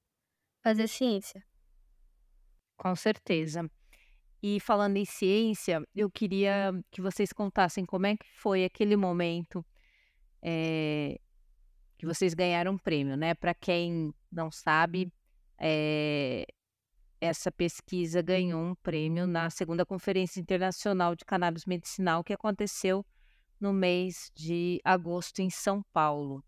fazer 0.62 0.88
ciência. 0.88 1.45
Com 2.77 2.95
certeza. 2.97 3.68
E 4.42 4.59
falando 4.59 4.97
em 4.97 5.05
ciência, 5.05 5.81
eu 5.95 6.11
queria 6.11 6.73
que 6.90 7.01
vocês 7.01 7.33
contassem 7.33 7.87
como 7.87 8.07
é 8.07 8.16
que 8.16 8.27
foi 8.35 8.64
aquele 8.64 8.97
momento 8.97 9.64
é, 10.42 11.21
que 11.97 12.05
vocês 12.05 12.35
ganharam 12.35 12.73
um 12.73 12.79
prêmio, 12.79 13.16
né? 13.16 13.35
Para 13.35 13.55
quem 13.55 14.12
não 14.31 14.51
sabe, 14.51 15.12
é, 15.57 16.45
essa 17.21 17.53
pesquisa 17.53 18.21
ganhou 18.21 18.61
um 18.61 18.75
prêmio 18.75 19.29
na 19.29 19.49
segunda 19.49 19.87
Conferência 19.87 20.40
Internacional 20.40 21.14
de 21.14 21.25
Cannabis 21.25 21.64
Medicinal 21.64 22.25
que 22.25 22.33
aconteceu 22.33 23.07
no 23.62 23.72
mês 23.72 24.33
de 24.35 24.81
agosto 24.85 25.38
em 25.38 25.48
São 25.48 25.85
Paulo. 25.92 26.44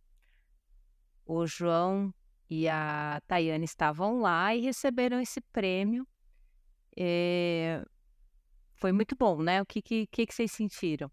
O 1.24 1.46
João 1.46 2.12
e 2.50 2.68
a 2.68 3.22
Tayane 3.28 3.64
estavam 3.64 4.20
lá 4.20 4.52
e 4.54 4.60
receberam 4.60 5.20
esse 5.20 5.40
prêmio. 5.40 6.06
É... 6.96 7.84
Foi 8.74 8.90
muito 8.90 9.14
bom, 9.16 9.40
né? 9.40 9.62
O 9.62 9.66
que, 9.66 9.80
que, 9.80 10.06
que, 10.08 10.26
vocês 10.28 10.50
sentiram? 10.50 11.10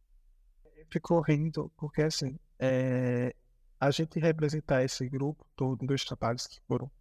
Ficou 0.92 1.22
rindo, 1.22 1.72
porque 1.78 2.02
assim, 2.02 2.38
é... 2.58 3.36
a 3.80 3.92
gente 3.92 4.20
representar 4.20 4.84
esse 4.84 5.08
grupo 5.08 5.46
todo 5.56 5.86
dos 5.86 6.04
trabalhos 6.04 6.48
que 6.48 6.60
foram 6.68 6.92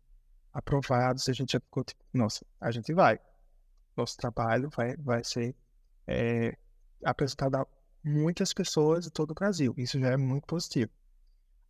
aprovados, 0.52 1.26
a 1.28 1.32
gente 1.32 1.58
ficou 1.58 1.82
tipo, 1.82 2.04
nossa, 2.12 2.44
a 2.60 2.70
gente 2.70 2.92
vai. 2.92 3.18
Nosso 3.96 4.18
trabalho 4.18 4.68
vai, 4.70 4.94
vai 4.98 5.24
ser 5.24 5.56
é, 6.06 6.56
apresentado 7.02 7.66
muitas 8.02 8.52
pessoas 8.52 9.04
de 9.04 9.10
todo 9.10 9.32
o 9.32 9.34
Brasil. 9.34 9.74
Isso 9.76 9.98
já 9.98 10.08
é 10.08 10.16
muito 10.16 10.46
positivo. 10.46 10.90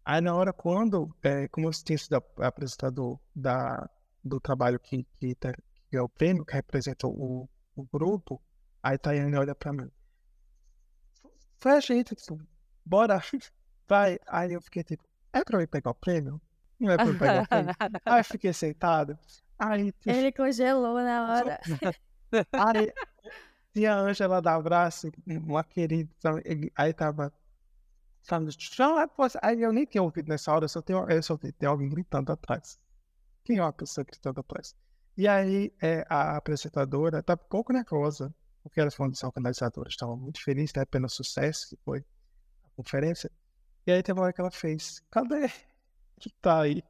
Aí 0.04 0.20
na 0.20 0.34
hora 0.34 0.52
quando, 0.52 1.14
é, 1.22 1.46
como 1.48 1.68
eu 1.68 1.70
tinha 1.72 1.98
sido 1.98 2.22
apresentador 2.38 3.18
da, 3.34 3.88
do 4.24 4.40
trabalho 4.40 4.78
que, 4.78 5.06
que, 5.18 5.34
tá, 5.34 5.52
que 5.88 5.96
é 5.96 6.00
o 6.00 6.08
prêmio, 6.08 6.44
que 6.44 6.54
representa 6.54 7.06
o, 7.06 7.48
o 7.76 7.84
grupo, 7.92 8.40
aí 8.82 8.96
Tayane 8.98 9.36
olha 9.36 9.54
pra 9.54 9.72
mim. 9.72 9.90
Foi 11.58 11.72
a 11.72 11.80
gente, 11.80 12.14
tipo, 12.14 12.40
bora, 12.84 13.22
vai. 13.86 14.18
Aí 14.26 14.52
eu 14.52 14.62
fiquei 14.62 14.82
tipo, 14.82 15.04
é 15.32 15.44
pra 15.44 15.60
eu 15.60 15.68
pegar 15.68 15.90
o 15.90 15.94
prêmio? 15.94 16.40
Não 16.78 16.90
é 16.90 16.96
pra 16.96 17.06
eu 17.06 17.18
pegar 17.18 17.42
o 17.42 17.48
prêmio? 17.48 17.74
aí 18.06 18.20
eu 18.20 18.24
fiquei 18.24 18.52
sentado. 18.52 19.18
Aí, 19.58 19.92
tipo, 19.92 20.10
Ele 20.10 20.32
congelou 20.32 20.94
na 20.94 21.34
hora. 21.34 21.60
aí 22.52 22.92
tinha 23.72 23.94
a 23.94 24.00
Ângela 24.00 24.40
da 24.42 24.54
Abraço, 24.54 25.10
uma 25.26 25.64
querida, 25.64 26.10
aí 26.76 26.92
tava 26.92 27.32
Sabe? 28.22 28.46
Aí 29.42 29.62
eu 29.62 29.72
nem 29.72 29.84
tinha 29.86 30.02
ouvido 30.02 30.28
nessa 30.28 30.52
hora, 30.52 30.64
eu 30.64 30.68
só 30.68 30.82
tenho, 30.82 31.08
eu 31.10 31.22
só 31.22 31.36
tenho 31.36 31.70
alguém 31.70 31.88
gritando 31.88 32.30
atrás. 32.32 32.78
Quem 33.44 33.58
é 33.58 33.62
uma 33.62 33.72
pessoa 33.72 34.04
gritando 34.04 34.40
atrás? 34.40 34.74
E 35.16 35.26
aí 35.26 35.72
é, 35.82 36.04
a 36.08 36.36
apresentadora 36.36 37.22
tá 37.22 37.34
um 37.34 37.48
pouco 37.48 37.72
nervosa, 37.72 38.34
porque 38.62 38.80
elas 38.80 38.94
foram 38.94 39.12
organizadoras, 39.22 39.92
estavam 39.92 40.16
muito 40.16 40.42
felizes 40.42 40.72
né, 40.74 40.84
pelo 40.84 41.08
sucesso 41.08 41.68
que 41.68 41.76
foi 41.84 42.04
a 42.64 42.68
conferência. 42.76 43.30
E 43.86 43.92
aí 43.92 44.02
teve 44.02 44.18
uma 44.18 44.24
hora 44.24 44.32
que 44.32 44.40
ela 44.40 44.50
fez, 44.50 45.02
cadê? 45.10 45.48
Que 46.20 46.30
tá 46.40 46.62
aí? 46.62 46.82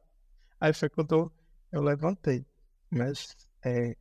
Aí 0.59 0.73
foi 0.73 0.89
quando 0.89 1.15
eu, 1.15 1.31
eu 1.71 1.81
levantei. 1.81 2.45
Mas, 2.89 3.35
é, 3.65 3.95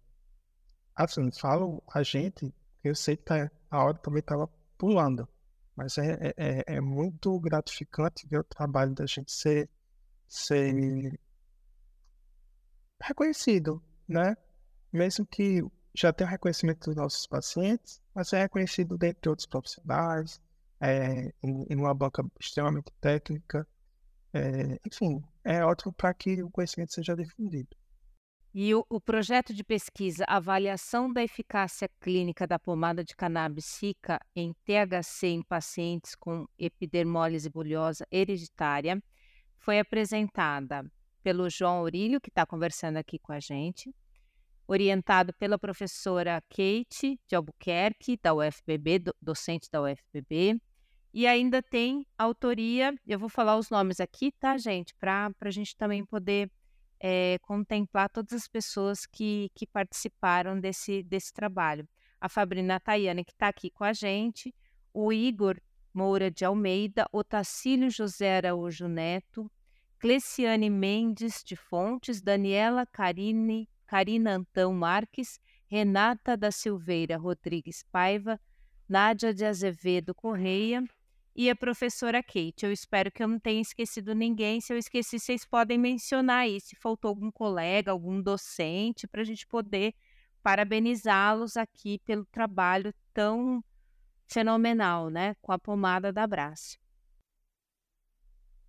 assim, 0.96 1.30
falo 1.32 1.82
a 1.94 2.02
gente, 2.02 2.52
eu 2.88 2.94
sei 2.94 3.16
que 3.16 3.24
tá, 3.24 3.50
a 3.70 3.84
hora 3.84 3.98
também 3.98 4.22
tava 4.22 4.48
pulando. 4.78 5.28
Mas 5.76 5.96
é, 5.98 6.12
é, 6.20 6.34
é, 6.36 6.64
é 6.76 6.80
muito 6.80 7.38
gratificante 7.40 8.26
ver 8.26 8.40
o 8.40 8.44
trabalho 8.44 8.94
da 8.94 9.06
gente 9.06 9.32
ser, 9.32 9.68
ser 10.28 11.18
reconhecido, 13.00 13.82
né? 14.08 14.36
Mesmo 14.92 15.26
que 15.26 15.62
já 15.94 16.12
tenha 16.12 16.28
reconhecimento 16.28 16.86
dos 16.86 16.96
nossos 16.96 17.26
pacientes, 17.26 18.00
mas 18.14 18.32
é 18.32 18.42
reconhecido 18.42 18.96
dentre 18.98 19.28
outros 19.30 19.46
profissionais, 19.46 20.40
é, 20.80 21.32
em, 21.42 21.66
em 21.68 21.76
uma 21.76 21.94
banca 21.94 22.24
extremamente 22.40 22.92
técnica. 23.00 23.66
É, 24.32 24.78
enfim, 24.86 25.22
é 25.44 25.64
ótimo 25.64 25.92
para 25.92 26.14
que 26.14 26.42
o 26.42 26.50
conhecimento 26.50 26.92
seja 26.94 27.16
difundido. 27.16 27.76
E 28.52 28.74
o, 28.74 28.84
o, 28.88 29.00
projeto 29.00 29.54
de 29.54 29.62
pesquisa 29.62 30.24
Avaliação 30.26 31.12
da 31.12 31.22
Eficácia 31.22 31.88
Clínica 32.00 32.48
da 32.48 32.58
Pomada 32.58 33.04
de 33.04 33.14
Cannabis 33.14 33.64
SICA 33.66 34.18
em 34.34 34.52
THC 34.64 35.28
em 35.28 35.42
pacientes 35.42 36.16
com 36.16 36.48
epidermólise 36.58 37.48
bulhosa 37.48 38.04
hereditária 38.10 39.00
foi 39.56 39.78
apresentada 39.78 40.84
pelo 41.22 41.48
João 41.48 41.78
Aurílio, 41.78 42.20
que 42.20 42.28
está 42.28 42.44
conversando 42.44 42.96
aqui 42.96 43.20
com 43.20 43.32
a 43.32 43.38
gente, 43.38 43.94
orientado 44.66 45.32
pela 45.34 45.56
professora 45.56 46.42
Kate 46.48 47.20
de 47.28 47.36
Albuquerque, 47.36 48.18
da 48.20 48.34
UFBB, 48.34 48.98
do, 48.98 49.14
docente 49.22 49.70
da 49.70 49.80
UFBB, 49.80 50.60
e 51.14 51.24
ainda 51.24 51.62
tem 51.62 52.04
autoria, 52.18 52.92
eu 53.06 53.18
vou 53.18 53.28
falar 53.28 53.56
os 53.56 53.70
nomes 53.70 54.00
aqui, 54.00 54.32
tá, 54.32 54.58
gente, 54.58 54.92
para 54.96 55.30
a 55.40 55.50
gente 55.50 55.76
também 55.76 56.04
poder 56.04 56.50
é, 57.00 57.38
contemplar 57.42 58.10
todas 58.10 58.34
as 58.34 58.46
pessoas 58.46 59.06
que, 59.06 59.50
que 59.54 59.66
participaram 59.66 60.60
desse, 60.60 61.02
desse 61.02 61.32
trabalho. 61.32 61.88
A 62.20 62.28
Fabrina 62.28 62.78
Tayane, 62.78 63.24
que 63.24 63.32
está 63.32 63.48
aqui 63.48 63.70
com 63.70 63.82
a 63.82 63.92
gente, 63.94 64.54
o 64.92 65.12
Igor 65.12 65.56
Moura 65.92 66.30
de 66.30 66.44
Almeida, 66.44 67.06
o 67.10 67.24
Tacílio 67.24 67.90
José 67.90 68.36
Araújo 68.36 68.86
Neto, 68.86 69.50
Cleciane 69.98 70.68
Mendes 70.68 71.42
de 71.44 71.56
Fontes, 71.56 72.20
Daniela 72.20 72.86
Carine, 72.86 73.68
Carina 73.86 74.36
Antão 74.36 74.72
Marques, 74.72 75.40
Renata 75.66 76.36
da 76.36 76.50
Silveira 76.50 77.16
Rodrigues 77.16 77.84
Paiva, 77.90 78.38
Nádia 78.88 79.32
de 79.32 79.44
Azevedo 79.44 80.14
Correia, 80.14 80.84
e 81.40 81.48
a 81.48 81.56
professora 81.56 82.22
Kate. 82.22 82.66
Eu 82.66 82.70
espero 82.70 83.10
que 83.10 83.22
eu 83.22 83.26
não 83.26 83.40
tenha 83.40 83.62
esquecido 83.62 84.14
ninguém. 84.14 84.60
Se 84.60 84.74
eu 84.74 84.76
esqueci, 84.76 85.18
vocês 85.18 85.42
podem 85.42 85.78
mencionar 85.78 86.40
aí 86.40 86.60
se 86.60 86.76
faltou 86.76 87.08
algum 87.08 87.30
colega, 87.30 87.90
algum 87.90 88.20
docente, 88.20 89.08
para 89.08 89.22
a 89.22 89.24
gente 89.24 89.46
poder 89.46 89.94
parabenizá-los 90.42 91.56
aqui 91.56 91.98
pelo 92.00 92.26
trabalho 92.26 92.92
tão 93.14 93.64
fenomenal, 94.30 95.08
né? 95.08 95.34
Com 95.40 95.50
a 95.50 95.58
pomada 95.58 96.12
da 96.12 96.26
Brás. 96.26 96.78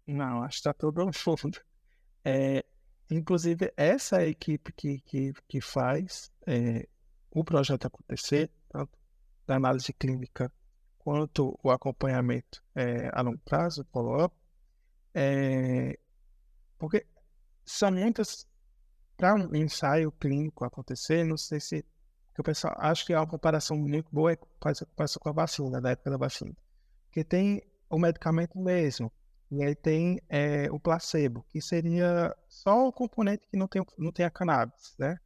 Não, 0.08 0.42
acho 0.42 0.54
que 0.54 0.60
está 0.60 0.74
todo 0.74 1.12
fundo. 1.12 1.60
É, 2.24 2.64
inclusive, 3.10 3.74
essa 3.76 4.26
equipe 4.26 4.72
que, 4.72 5.02
que, 5.02 5.34
que 5.46 5.60
faz 5.60 6.32
é, 6.48 6.88
o 7.32 7.44
projeto 7.44 7.88
acontecer, 7.88 8.50
tanto 8.70 8.98
da 9.46 9.58
análise 9.58 9.92
clínica 9.92 10.50
quanto 11.04 11.58
o 11.64 11.72
acompanhamento 11.72 12.64
é, 12.76 13.10
a 13.12 13.22
longo 13.22 13.40
prazo, 13.40 13.86
follow-up, 13.92 14.36
é, 15.14 15.98
porque 16.78 17.06
são 17.66 17.92
muitas. 17.92 18.48
Para 19.18 19.36
um 19.36 19.56
ensaio 19.56 20.12
clínico 20.14 20.66
acontecer, 20.66 21.24
não 21.24 21.38
sei 21.38 21.60
se. 21.60 21.86
o 22.38 22.44
pessoal 22.44 22.76
acho 22.80 23.06
que 23.06 23.14
é 23.14 23.18
uma 23.18 23.28
comparação 23.28 23.78
muito 23.78 24.10
boa 24.12 24.34
é 24.34 24.38
passa 24.96 25.20
com 25.20 25.30
a 25.30 25.32
vacina, 25.32 25.80
da 25.82 25.92
época 25.92 26.12
da 26.12 26.18
vacina. 26.18 26.56
Porque 27.06 27.24
tem 27.24 27.62
o 27.90 28.00
medicamento 28.00 28.58
mesmo, 28.58 29.12
e 29.52 29.64
aí 29.64 29.76
tem 29.76 30.20
é, 30.30 30.72
o 30.72 30.80
placebo, 30.80 31.46
que 31.50 31.62
seria 31.62 32.36
só 32.48 32.88
o 32.88 32.94
componente 32.94 33.48
que 33.48 33.58
não 33.58 33.68
tem, 33.68 33.84
não 33.98 34.12
tem 34.12 34.26
a 34.26 34.32
cannabis, 34.32 34.96
né? 34.98 35.18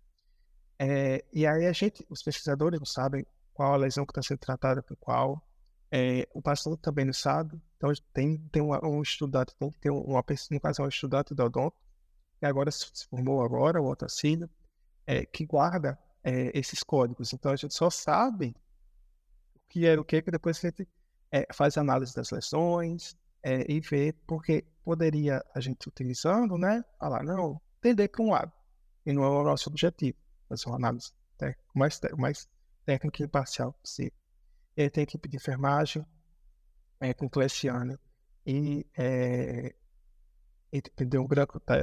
É, 0.78 1.24
e 1.32 1.48
aí 1.48 1.66
a 1.66 1.72
gente, 1.72 2.06
os 2.10 2.22
pesquisadores 2.22 2.80
não 2.80 2.86
sabem 2.86 3.26
qual 3.54 3.74
a 3.74 3.78
lesão 3.78 4.06
que 4.06 4.12
está 4.12 4.22
sendo 4.22 4.40
tratada 4.40 4.84
por 4.84 4.98
qual, 4.98 5.42
é, 5.92 6.28
o 6.34 6.42
paciente 6.42 6.80
também 6.80 7.06
não 7.06 7.14
sabe, 7.14 7.62
então 7.78 7.92
tem, 8.14 8.38
tem 8.50 8.62
um, 8.62 8.74
um 8.84 9.02
estudante, 9.02 9.56
tem 9.58 9.72
ter 9.72 9.90
uma 9.90 10.24
pessoa, 10.24 10.56
no 10.56 10.62
caso 10.62 10.82
é 10.82 10.86
um 10.86 10.90
estudante 10.90 11.34
da 11.34 11.46
odonto, 11.46 11.78
que 12.40 12.46
agora 12.46 12.72
se 12.72 13.08
formou 13.10 13.42
agora, 13.42 13.82
o 13.82 13.90
Otacílio, 13.90 14.50
é, 15.06 15.26
que 15.26 15.46
guarda 15.46 15.98
é, 16.24 16.58
esses 16.58 16.84
códigos. 16.84 17.34
Então 17.34 17.52
a 17.52 17.56
gente 17.56 17.74
só 17.74 17.90
sabe 17.90 18.56
o 19.56 19.60
que 19.70 19.86
é 19.88 19.98
o 19.98 20.04
que, 20.04 20.22
que 20.22 20.32
depois 20.32 20.58
a 20.58 20.62
gente 20.68 20.88
é, 21.32 21.48
faz 21.54 21.78
análise 21.78 22.14
das 22.14 22.32
lesões 22.32 23.16
é, 23.44 23.72
e 23.72 23.80
vê, 23.80 24.14
porque 24.28 24.66
poderia 24.84 25.44
a 25.54 25.60
gente 25.60 25.88
utilizando, 25.88 26.58
né, 26.58 26.84
falar, 27.00 27.24
não, 27.24 27.62
entender 27.78 28.08
para 28.10 28.24
um 28.24 28.32
lado, 28.32 28.52
e 29.06 29.14
não 29.14 29.24
é 29.24 29.30
o 29.30 29.44
nosso 29.44 29.70
objetivo, 29.70 30.18
fazer 30.50 30.68
uma 30.68 30.78
análise 30.78 31.12
mais, 31.76 32.00
mais 32.18 32.50
técnica 32.86 33.22
e 33.22 33.26
imparcial 33.26 33.74
possível. 33.74 34.25
Ele 34.76 34.90
tem 34.90 35.04
equipe 35.04 35.30
de 35.30 35.38
enfermagem, 35.38 36.06
é, 37.00 37.14
com 37.14 37.30
Cleciano, 37.30 38.00
e, 38.46 38.86
é, 38.98 39.74
e 40.72 41.18
um 41.18 41.28
branco 41.28 41.60
tá? 41.60 41.76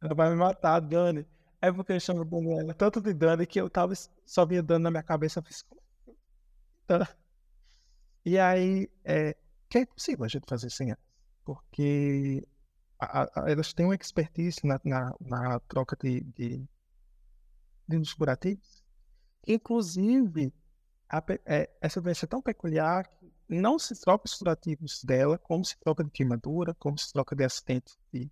Ela 0.00 0.14
vai 0.14 0.30
me 0.30 0.36
matar, 0.36 0.80
Dani. 0.80 1.26
É 1.60 1.72
porque 1.72 1.92
eu 1.92 2.00
chamo 2.00 2.22
ela 2.60 2.74
tanto 2.74 3.00
de 3.00 3.12
Dani 3.14 3.46
que 3.46 3.60
eu 3.60 3.68
tava 3.70 3.94
só 4.24 4.44
vinha 4.46 4.62
dando 4.62 4.84
na 4.84 4.90
minha 4.90 5.02
cabeça. 5.02 5.42
Fiz... 5.42 5.64
E 8.24 8.38
aí, 8.38 8.90
é, 9.04 9.36
que 9.68 9.78
é 9.78 9.86
possível 9.86 10.24
a 10.24 10.28
gente 10.28 10.44
fazer 10.48 10.70
sem 10.70 10.90
elas. 10.90 11.02
Porque 11.44 12.46
a, 12.98 13.22
a, 13.22 13.50
elas 13.50 13.72
têm 13.72 13.86
uma 13.86 13.94
expertise 13.94 14.60
na, 14.64 14.80
na, 14.84 15.14
na 15.20 15.60
troca 15.60 15.96
de, 15.96 16.20
de, 16.20 16.68
de 17.88 18.14
curativos. 18.16 18.84
Inclusive, 19.46 20.52
a, 21.08 21.22
é, 21.44 21.70
essa 21.80 22.00
doença 22.00 22.26
é 22.26 22.28
tão 22.28 22.42
peculiar 22.42 23.06
que 23.06 23.32
não 23.48 23.78
se 23.78 23.98
troca 24.00 24.26
os 24.26 24.34
curativos 24.34 25.04
dela 25.04 25.38
como 25.38 25.64
se 25.64 25.78
troca 25.78 26.02
de 26.02 26.10
queimadura, 26.10 26.74
como 26.74 26.98
se 26.98 27.12
troca 27.12 27.36
de 27.36 27.44
acidentes 27.44 27.96
de 28.12 28.30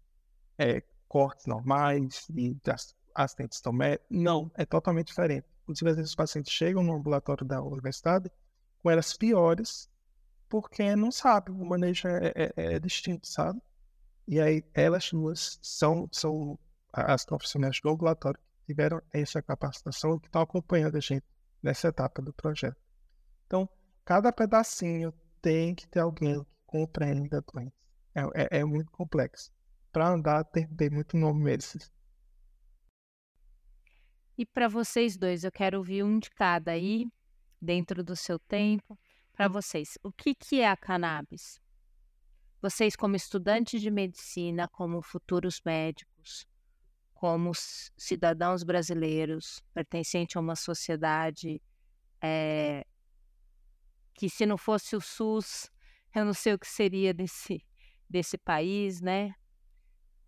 é, 0.59 0.83
cortes 1.09 1.47
normais, 1.47 2.27
de, 2.29 2.55
de 2.55 2.71
acidentes 3.15 3.61
tomé. 3.61 4.01
Não, 4.11 4.51
é 4.55 4.67
totalmente 4.67 5.09
diferente. 5.09 5.47
Inclusive, 5.63 5.91
às 5.91 5.97
vezes 5.97 6.11
os 6.11 6.17
pacientes 6.17 6.53
chegam 6.53 6.83
no 6.83 6.95
ambulatório 6.95 7.47
da 7.47 7.63
universidade 7.63 8.31
com 8.83 8.91
elas 8.91 9.17
piores, 9.17 9.89
porque 10.49 10.95
não 10.97 11.11
sabe, 11.11 11.51
o 11.51 11.65
manejo 11.65 12.07
é, 12.09 12.33
é, 12.35 12.53
é, 12.57 12.75
é 12.75 12.79
distinto, 12.79 13.27
sabe? 13.27 13.61
E 14.27 14.41
aí, 14.41 14.65
elas 14.75 15.11
duas 15.11 15.59
são, 15.63 16.09
são 16.11 16.59
as 16.93 17.25
profissionais 17.25 17.81
do 17.81 17.91
ambulatório 17.91 18.41
tiveram 18.67 19.01
essa 19.13 19.43
capacitação 19.43 20.19
que 20.19 20.27
estão 20.27 20.43
acompanhando 20.43 20.97
a 20.97 21.01
gente 21.01 21.25
nessa 21.63 21.89
etapa 21.89 22.21
do 22.21 22.33
projeto. 22.33 22.77
Então, 23.47 23.69
cada 24.05 24.33
pedacinho 24.33 25.13
tem 25.41 25.75
que 25.75 25.87
ter 25.89 26.01
alguém 26.01 26.43
que 26.43 26.51
compreenda 26.67 27.39
a 27.39 27.53
doença. 27.53 27.75
É, 28.15 28.21
é, 28.35 28.61
é 28.61 28.65
muito 28.65 28.91
complexo. 28.91 29.53
Para 29.93 30.09
andar, 30.09 30.45
tem 30.45 30.67
que 30.67 30.75
ter 30.75 30.91
muito 30.91 31.17
nome 31.17 31.43
mesmo. 31.45 31.81
E 34.37 34.45
para 34.45 34.69
vocês 34.69 35.17
dois, 35.17 35.45
eu 35.45 35.53
quero 35.53 35.79
ouvir 35.79 36.03
um 36.03 36.19
de 36.19 36.29
cada 36.31 36.73
aí, 36.73 37.07
dentro 37.61 38.03
do 38.03 38.17
seu 38.17 38.39
tempo. 38.39 38.99
Para 39.33 39.49
vocês, 39.49 39.99
o 40.03 40.13
que, 40.13 40.35
que 40.35 40.61
é 40.61 40.69
a 40.69 40.77
cannabis? 40.77 41.61
Vocês, 42.61 42.97
como 42.97 43.15
estudantes 43.15 43.81
de 43.81 43.91
medicina, 43.91 44.69
como 44.69 45.03
futuros 45.03 45.61
médicos, 45.65 46.14
como 47.25 47.53
cidadãos 47.55 48.63
brasileiros, 48.63 49.65
pertencentes 49.73 50.37
a 50.37 50.41
uma 50.41 50.55
sociedade 50.55 51.59
é, 52.23 52.87
que, 54.13 54.29
se 54.29 54.45
não 54.45 54.59
fosse 54.59 54.95
o 54.95 55.01
SUS, 55.01 55.71
eu 56.15 56.23
não 56.27 56.35
sei 56.35 56.53
o 56.53 56.59
que 56.59 56.67
seria 56.67 57.15
desse, 57.15 57.65
desse 58.11 58.37
país, 58.37 59.01
né? 59.01 59.35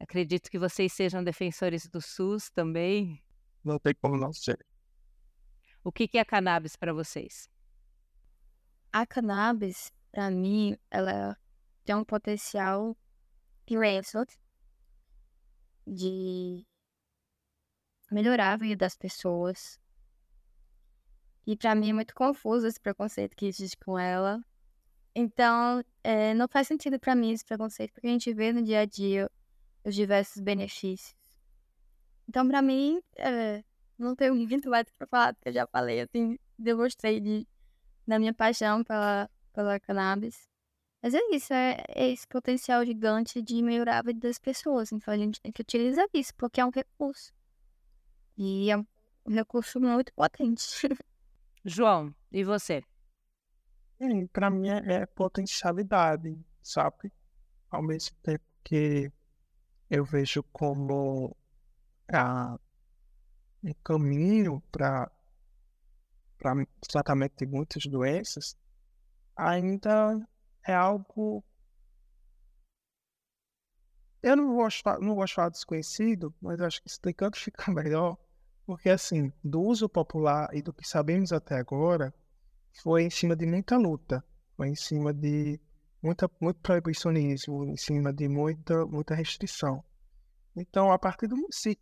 Acredito 0.01 0.51
que 0.51 0.59
vocês 0.59 0.91
sejam 0.91 1.23
defensores 1.23 1.87
do 1.87 2.01
SUS 2.01 2.49
também. 2.49 3.23
Não 3.63 3.79
tem 3.79 3.95
como 4.01 4.17
não 4.17 4.33
ser. 4.33 4.65
O 5.85 5.93
que, 5.93 6.09
que 6.09 6.17
é 6.17 6.25
cannabis 6.25 6.77
para 6.77 6.95
vocês? 6.95 7.47
A 8.91 9.07
cannabis, 9.07 9.93
para 10.11 10.31
mim, 10.31 10.79
ela 10.91 11.37
tem 11.85 11.95
um 11.95 12.05
potencial 12.07 12.97
imenso 13.67 14.25
de 15.87 16.67
melhorar 18.11 18.53
a 18.53 18.57
vida 18.57 18.77
das 18.77 18.97
pessoas. 18.97 19.81
E 21.47 21.57
para 21.57 21.75
mim 21.75 21.90
é 21.90 21.92
muito 21.92 22.14
confuso 22.14 22.66
esse 22.66 22.81
preconceito 22.81 23.37
que 23.37 23.47
existe 23.47 23.77
com 23.79 23.99
ela. 23.99 24.40
Então, 25.14 25.83
é, 26.05 26.35
não 26.35 26.47
faz 26.49 26.66
sentido 26.69 26.99
para 26.99 27.14
mim 27.14 27.31
esse 27.33 27.45
preconceito, 27.45 27.92
porque 27.92 28.07
a 28.07 28.11
gente 28.11 28.35
vê 28.35 28.53
no 28.53 28.62
dia 28.62 28.81
a 28.81 28.85
dia 28.85 29.31
os 29.85 29.95
diversos 29.95 30.42
benefícios. 30.42 31.14
Então, 32.29 32.47
para 32.47 32.61
mim, 32.61 33.01
é, 33.16 33.62
não 33.99 34.14
tenho 34.14 34.35
muito 34.37 34.69
mais 34.69 34.87
para 34.90 35.07
falar, 35.07 35.35
porque 35.35 35.49
eu 35.49 35.53
já 35.53 35.66
falei, 35.66 36.01
assim, 36.01 36.38
demonstrei 36.59 37.21
de, 37.21 37.47
minha 38.07 38.35
paixão 38.35 38.85
pela, 38.85 39.31
pela 39.53 39.81
cannabis. 39.81 40.49
Mas 41.03 41.14
é 41.14 41.21
isso, 41.31 41.53
é, 41.53 41.85
é 41.88 42.11
esse 42.11 42.27
potencial 42.27 42.85
gigante 42.85 43.40
de 43.40 43.62
melhorar 43.62 43.99
a 43.99 44.03
vida 44.03 44.27
das 44.27 44.38
pessoas. 44.38 44.90
Então 44.92 45.14
a 45.14 45.16
gente 45.16 45.40
tem 45.40 45.53
que 45.53 45.62
utilizar 45.62 46.07
isso, 46.12 46.35
porque 46.35 46.61
é 46.61 46.64
um 46.64 46.71
recurso. 46.71 47.33
E 48.37 48.70
é 48.70 48.77
um 48.77 48.87
recurso 49.29 49.81
muito 49.81 50.12
potente. 50.14 50.62
João, 51.64 52.14
e 52.31 52.44
você? 52.44 52.83
Para 54.33 54.51
mim 54.51 54.68
é, 54.68 54.92
é 54.92 55.07
potencialidade, 55.07 56.38
sabe? 56.62 57.12
Ao 57.70 57.83
mesmo 57.83 58.14
tempo 58.22 58.44
que 58.62 59.11
eu 59.88 60.05
vejo 60.05 60.42
como 60.53 61.37
ah, 62.12 62.59
um 63.62 63.72
caminho 63.83 64.62
para 64.70 65.11
o 66.44 66.87
tratamento 66.88 67.38
de 67.38 67.46
muitas 67.46 67.87
doenças, 67.87 68.57
ainda 69.35 70.20
é 70.66 70.75
algo. 70.75 71.42
Eu 74.22 74.37
não 74.37 74.55
gosto, 74.55 74.85
não 75.01 75.14
gosto 75.14 75.33
de 75.33 75.35
falar 75.35 75.49
desconhecido, 75.49 76.35
mas 76.40 76.61
acho 76.61 76.83
que 76.83 76.88
explicando 76.88 77.37
fica 77.38 77.70
melhor, 77.72 78.18
porque 78.67 78.91
assim, 78.91 79.33
do 79.43 79.61
uso 79.61 79.89
popular 79.89 80.49
e 80.53 80.61
do 80.61 80.73
que 80.73 80.87
sabemos 80.87 81.33
até 81.33 81.57
agora, 81.57 82.13
foi 82.83 83.05
em 83.05 83.11
cima 83.11 83.37
de 83.37 83.47
muita 83.47 83.79
luta, 83.79 84.25
foi 84.57 84.69
em 84.69 84.75
cima 84.75 85.15
de 85.15 85.61
muita, 86.03 86.29
muito 86.41 86.61
proibicionismo, 86.61 87.65
em 87.65 87.77
cima 87.77 88.13
de 88.13 88.29
muita, 88.29 88.85
muita 88.85 89.15
restrição. 89.15 89.85
Então, 90.55 90.91
a 90.91 90.99
partir 90.99 91.29
do 91.29 91.37
se 91.51 91.79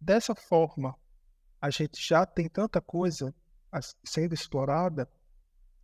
dessa 0.00 0.34
forma 0.34 0.94
a 1.60 1.70
gente 1.70 2.00
já 2.00 2.24
tem 2.24 2.48
tanta 2.48 2.80
coisa 2.80 3.34
sendo 4.04 4.32
explorada, 4.34 5.08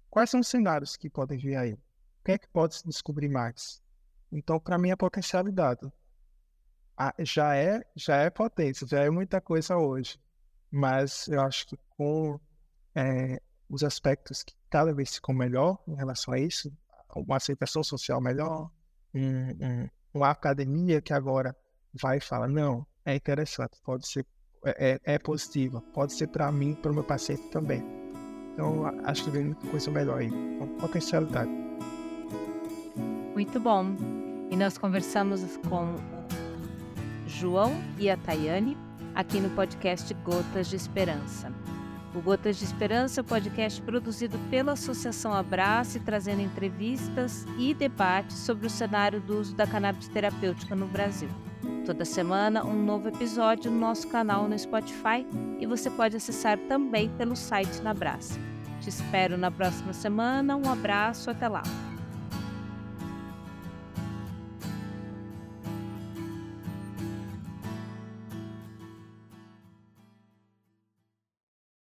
quais 0.09 0.31
são 0.31 0.41
os 0.41 0.49
cenários 0.49 0.97
que 0.97 1.11
podem 1.11 1.39
vir 1.39 1.57
aí? 1.57 1.75
O 1.75 1.79
que 2.25 2.33
é 2.33 2.39
que 2.39 2.49
pode 2.49 2.77
se 2.77 2.87
descobrir 2.87 3.29
mais? 3.29 3.83
Então, 4.33 4.59
para 4.59 4.79
mim, 4.79 4.91
a 4.91 4.97
potencialidade 4.97 5.93
ah, 6.97 7.15
já 7.19 7.57
é 7.57 7.85
já 7.97 8.17
é 8.17 8.31
potência, 8.31 8.87
já 8.87 9.01
é 9.01 9.11
muita 9.11 9.41
coisa 9.41 9.77
hoje. 9.77 10.19
Mas 10.71 11.29
eu 11.29 11.41
acho 11.41 11.67
que 11.67 11.79
com 11.97 12.39
é, 12.95 13.41
os 13.69 13.83
aspectos 13.83 14.43
que 14.43 14.55
cada 14.71 14.93
vez 14.93 15.15
ficam 15.15 15.35
melhor 15.35 15.79
em 15.87 15.95
relação 15.95 16.35
a 16.35 16.39
isso, 16.39 16.73
uma 17.15 17.37
aceitação 17.37 17.83
social 17.83 18.21
melhor, 18.21 18.71
um, 19.15 19.21
um, 19.21 19.89
uma 20.13 20.31
academia 20.31 21.01
que 21.01 21.13
agora 21.13 21.57
vai 21.93 22.19
e 22.19 22.21
fala, 22.21 22.49
não, 22.49 22.87
é 23.05 23.15
interessante, 23.15 23.79
pode 23.85 24.09
ser, 24.09 24.27
é, 24.65 25.01
é, 25.05 25.15
é 25.15 25.19
positiva, 25.19 25.81
pode 25.93 26.15
ser 26.15 26.29
para 26.29 26.51
mim, 26.51 26.75
para 26.75 26.91
o 26.91 26.95
meu 26.95 27.05
paciente 27.05 27.49
também. 27.51 27.83
Então, 28.53 28.87
acho 29.05 29.25
que 29.25 29.31
vem 29.31 29.47
muita 29.47 29.67
coisa 29.69 29.91
melhor 29.91 30.21
aí. 30.21 30.29
Então, 30.29 30.69
potencialidade. 30.79 31.51
Muito 33.35 33.59
bom. 33.59 33.97
E 34.51 34.57
nós 34.57 34.79
conversamos 34.79 35.57
com 35.69 35.97
João 37.27 37.73
e 37.99 38.09
a 38.09 38.17
Tayane 38.17 38.77
aqui 39.15 39.41
no 39.41 39.51
podcast 39.51 40.13
Gotas 40.25 40.69
de 40.69 40.77
Esperança. 40.77 41.53
O 42.15 42.21
Gotas 42.21 42.57
de 42.57 42.65
Esperança 42.65 43.21
é 43.21 43.23
um 43.23 43.27
podcast 43.27 43.81
produzido 43.83 44.39
pela 44.51 44.73
Associação 44.73 45.33
Abraço, 45.33 45.99
trazendo 46.01 46.43
entrevistas 46.43 47.45
e 47.59 47.75
debates 47.75 48.37
sobre 48.39 48.67
o 48.67 48.71
cenário 48.71 49.21
do 49.21 49.41
uso 49.41 49.55
da 49.55 49.67
cannabis 49.67 50.09
terapêutica 50.09 50.77
no 50.77 50.87
Brasil. 50.87 51.29
Toda 51.85 52.05
semana, 52.05 52.65
um 52.65 52.85
novo 52.85 53.09
episódio 53.09 53.71
no 53.71 53.79
nosso 53.79 54.09
canal 54.09 54.49
no 54.49 54.59
Spotify 54.59 55.27
e 55.59 55.67
você 55.67 55.91
pode 55.91 56.17
acessar 56.17 56.57
também 56.69 57.09
pelo 57.11 57.35
site 57.35 57.81
na 57.83 57.91
Abraço. 57.91 58.39
Te 58.81 58.89
espero 58.89 59.37
na 59.37 59.51
próxima 59.51 59.93
semana. 59.93 60.57
Um 60.57 60.71
abraço, 60.71 61.31
até 61.31 61.49
lá! 61.49 61.63